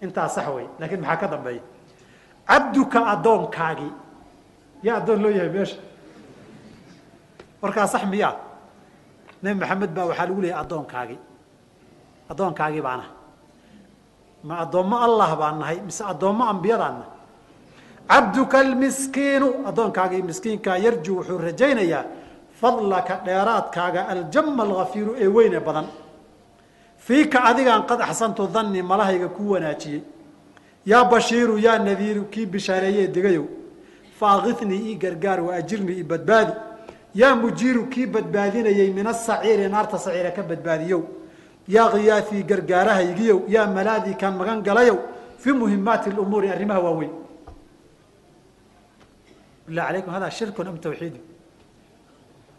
[0.02, 1.62] intaa sax wey laakiin maxaa ka dambeeya
[2.50, 3.92] cabduka addoonkaagii
[4.84, 5.78] yaa addoon loo yahay meesha
[7.66, 8.36] warkaa sax miyaa?
[9.44, 11.20] Nebi maxamed baa waxaa lagu leeyahay addoonkaagii
[12.32, 13.06] addoonkaagii baana
[14.48, 16.98] ma addoommo allah baan nahay mise addoommo ambiyadaan
[18.12, 22.06] cabduka almiskiinu addoonkaagii miskiinkaa yarju wuxuu rajaynayaa
[22.62, 25.88] fadlaka dheeraadkaaga aljama algafiiru ee weyne badan.
[26.98, 30.04] Fiika adigaan qad axsantu danni malahayga ku wanaajiyey.
[30.86, 33.46] Yaa bashiiru yaa nadiiru kii bishaareeyee degayow
[34.20, 36.04] fa ii gargaar wa ajirnii
[37.16, 41.02] yaa mujiiru kii badbaadinayey min asaciiri naarta saciira ka badbaadiyow
[41.76, 44.98] yaa khiyaafii gargaarahaygiyow yaa malaadii kaan magan galayow
[45.42, 47.14] fii muhimaati lumuuri arrimaha waaweyn
[49.68, 51.20] bilah alaykum hada shirkun am tawxiidu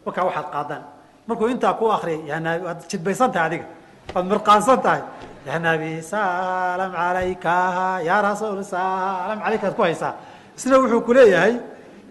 [0.06, 0.82] wakaa waxaad qaadaan
[1.28, 3.66] markuu intaa ku akriyay yaa waad jidbaysan tahay adiga
[4.14, 5.02] waad mirqaansan tahay
[5.46, 7.54] ya nabi salam alayka
[8.28, 10.14] rasuul salam alayka ku haysaa
[10.58, 11.54] isna wuxuu ku leeyahay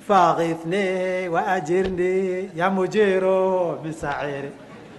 [0.08, 0.84] faakifne
[1.34, 2.14] waajirni
[2.56, 4.52] ya mujiro min saciiri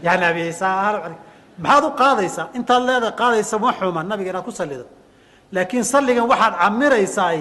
[0.03, 1.15] ya nabi alay
[1.59, 4.87] maxaad u qaadaysaa intaad leeda qaadaysa ma xuma nabiga inaad ku salido
[5.53, 7.33] laakiin salligan waxaad camiraysaa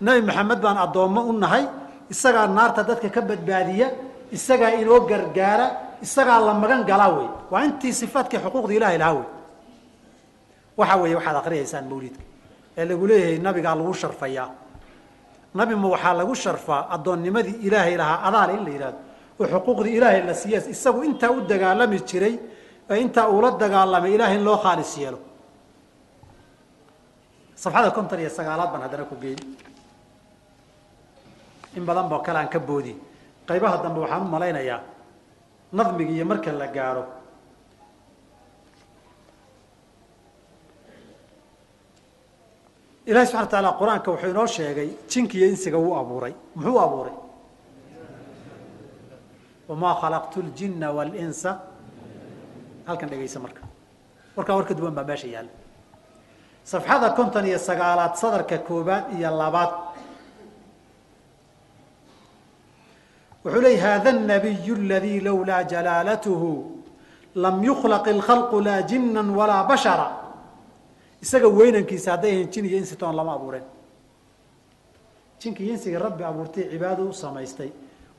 [0.00, 1.64] nabi maxamed baan addoommo u nahay
[2.12, 3.88] isagaa naarta dadka ka badbaadiya
[4.36, 5.66] isagaa inoo gargaara
[6.02, 9.26] isagaa la magan galaa wey waa intii sifaadkii xuquuqda ilahay lahaa wey
[10.78, 12.22] waxa weeye waxaad akriyaysaan mawlidka
[12.78, 14.48] ee lagu leeyahay nabigaa lagu sharfayaa
[15.54, 18.98] nabi ma waxaa lagu sharfaa addoonnimadii ilaahay lahaa adaale in la yidhahdo
[19.40, 22.34] oo xuquuqdii ilaahay la siiya isagu intaa u dagaalami jiray
[23.04, 25.18] intaa uula dagaalamay ilahay loo khaalis yeelo.
[27.62, 29.36] Safxada konton iyo sagaalaad baan haddana ku geey
[31.76, 32.92] in badan boo kale aan ka boodi
[33.48, 34.80] qaybaha dambe waxaan u malaynayaa
[35.72, 37.02] nadmiga iyo marka la gaaro
[43.06, 46.34] ilahi subxana wa taala qur'aanka wuxuu inoo sheegay jinki iyo insiga wuu abuuray.
[46.54, 47.16] Muxuu abuuray?
[49.68, 51.58] Wamaa khalaqtu ljina walinsa
[52.86, 53.62] halkan dhegaysa marka.
[54.36, 55.50] Warkaa war duwan baa meesha yaalla
[56.64, 59.70] safxada konton iyo sagaalaad sadarka koobaad iyo labaad.
[63.44, 66.32] Wuxuu leey hada nabiy اladii lawlaa jalaalathu
[67.34, 70.19] lam yuklaq ilkhalqu laa jina walaa bashara
[71.22, 73.64] isaga weynankiisa hadday ahayn jin iyo insi toon lama abuureen
[75.40, 77.70] jinka iyo insiga rabbi abuurtay cibaado u samaystay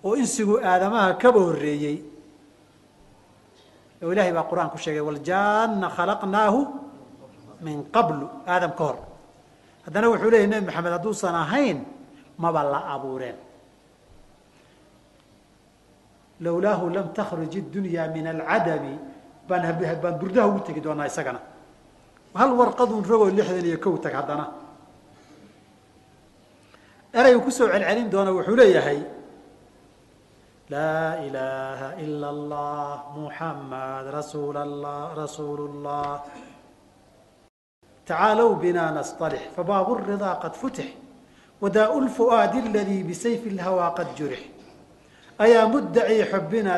[0.03, 1.97] oo insigu aadamaha kaba horeeyey
[4.03, 6.59] oo ilahay baa qur'aan sheegay wاljaana khalaqnaahu
[7.61, 8.97] min qablu aadam ka hor.
[9.85, 11.77] Haddana wuxuu leeyay nebi maxamed hadduusan ahayn
[12.37, 13.37] maba la abuureen
[16.41, 18.97] lowlaahu lam takhruj اdunya min alcadami
[19.47, 21.39] baan burdaha ugu tegi doonaa isagana
[22.38, 24.46] hal warqadun rogoo lixdan iyo kow tag haddana
[27.18, 29.00] eraygu kusoo celcelin doona wuxuu leeyahay
[30.74, 36.12] laa ilaaha ila اllah muxamad rasuul allah rasuulu اllah
[38.08, 40.88] tacaalow bina nasطalix fabaabu الridaa qad futix
[41.62, 44.42] wadaa lfu'aadi اladii bisayfi اlhawaa qad jurix
[45.44, 46.72] ayaa muddaci xubina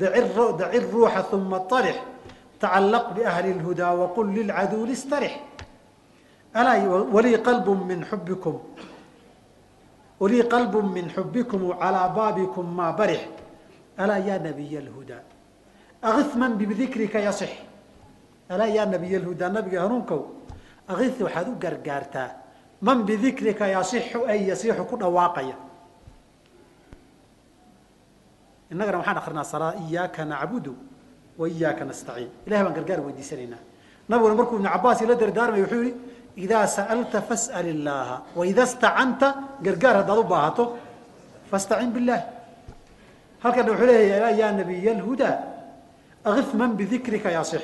[0.00, 1.96] daci ruuxa uma طarix
[2.61, 5.33] tacallaq biahli lhudaa waqul lilcaduuli istarix
[6.53, 6.77] alaa
[7.15, 8.55] walii qalbun min xubbikum
[10.21, 13.21] walii qalbun min xubbikum calaa baabikum maa barix
[13.97, 15.23] alaa yaa nabiy alhudaa
[16.01, 17.49] akisman bidikrika yasix
[18.49, 20.21] alaa yaa nabiy alhudaa nabiga hanuunkow
[20.87, 22.29] akis waxaad u gargaartaa
[22.81, 25.55] man bidikrika yasixu ay yasixu ku dhawaaqaya
[28.71, 30.90] innagana waxaan akrinaa iyaaka nacbudu
[31.41, 32.29] wa iyaaka nastaciin.
[32.47, 33.61] Ilahay baan gargaar weydiisanaynaa.
[34.09, 35.93] Nabiguna markuu ibnu cabaas ila dardaarmay wuxuu yihi
[36.45, 39.27] idaa sa'alta fas'al illaaha waida stacanta
[39.65, 40.63] gargaar haddaad u baahato
[41.51, 42.23] fastacin billahi
[43.43, 45.35] halkana wuxuu leeyahay yaa nabiy alhudaa
[46.29, 47.63] akif man bidikrika yasix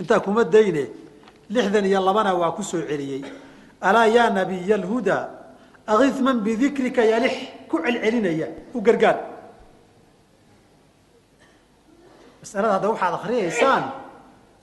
[0.00, 0.84] intaa kuma dayne
[1.50, 3.22] lixdan iyo labana waa ku soo celiyey.
[3.80, 5.28] Alaa yaa nabiy alhudaa
[5.86, 7.34] akif man bidikrika yalix
[7.70, 9.16] ku celcelinaya u gargaar
[12.44, 13.84] masalada hadda waxaad akhriyaysaan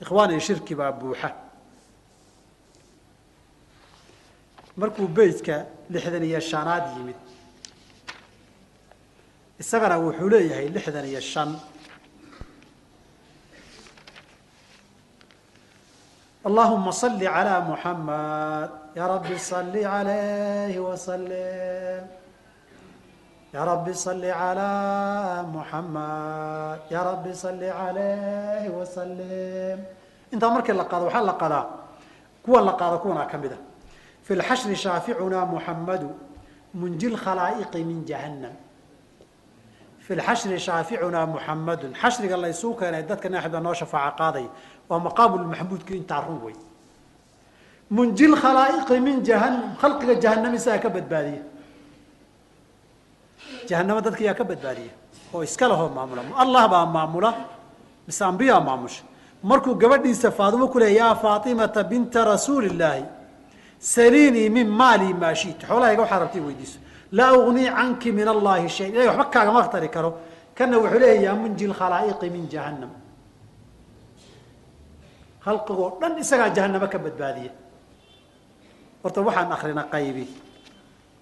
[0.02, 1.30] ikhwaani shirki baa buuxa.
[4.80, 5.56] Markuu beytka
[5.94, 7.18] lixdan iyo shanaad yimid
[9.62, 11.50] isagana wuxuu leeyahay lixdan iyo shan.
[16.48, 22.02] Allahuma salli calaa muxamed yaa rabbi salli alayhi wasalem
[23.54, 29.78] ya rabbi salli calaa muxamed ya rabbi salli calayhi wasalim
[30.32, 31.66] intaa markii la qaado waxaa la qadaa
[32.44, 33.58] kuwa la qaado kuwanaa ka mid a
[34.22, 36.08] fi lxashri shaaficunaa muxamadu
[36.74, 38.54] munji lkhalaa'iqi min jahannam
[40.00, 44.46] fi lxashri shaaficunaa muxamadun xashriga laysuu keenay dadka naaxibda noo shafaaco qaaday
[44.88, 46.56] waa maqaamulmaxmuudki intaa run wey
[47.90, 51.42] munji lkhalaa'iqi min jahannam khalqiga jahanam isagaa ka badbaadiya
[53.68, 54.92] jahanamo dadka yaa ka badbaadiya.
[55.34, 56.22] Oo iska lahoo maamula.
[56.36, 57.30] Allah baa maamula.
[58.06, 59.04] Mise ambiyaa maamusha
[59.42, 63.04] markuu gabadhiisa faadimo ku leey yaa faatimata binta rasuuli illaahi
[63.78, 65.66] saliinii min maali maa shita.
[65.66, 66.78] Xoolahayga waxaa rabtay weydiiso.
[67.12, 70.10] Laa ugnii canki min allahi shay ilahay waxba kaagama tari karo.
[70.54, 72.90] Kana wuxuu leeya yaa munji lkhalaa'iqi min jahannam.
[75.44, 77.52] Khalqigoo dhan isagaa jahanamo ka badbaadiya.
[79.02, 80.26] Horta waxaan akrina qaybi.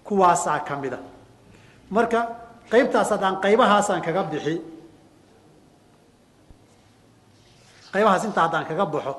[0.03, 0.99] Kuwaasaa ka mida
[1.95, 2.19] marka
[2.71, 4.55] qaybtaas haddaan qaybahaasaan kaga bixi
[7.93, 9.13] qaybahaas intaa haddaan kaga baxo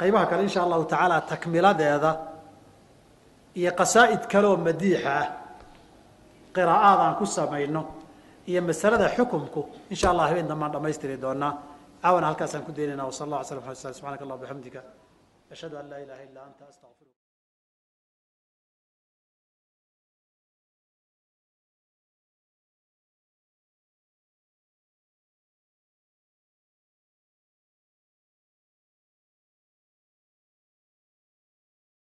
[0.00, 2.10] qaybaha kale insha allahu tacaala takmiladeeda
[3.60, 5.26] iyo qasaa'id kaleoo madiixa ah
[6.56, 7.82] qiraa'aad aan ku samayno
[8.50, 9.60] iyo masalada xukumku
[9.92, 11.52] insha allah habeen dambaan dhamaystiri doonaa.
[12.02, 14.80] Caawana halkaasaan ku daynayna wasala allah ala slam subxanak allah bixamdika
[15.54, 16.95] ashhadu an laa ilaha illa anta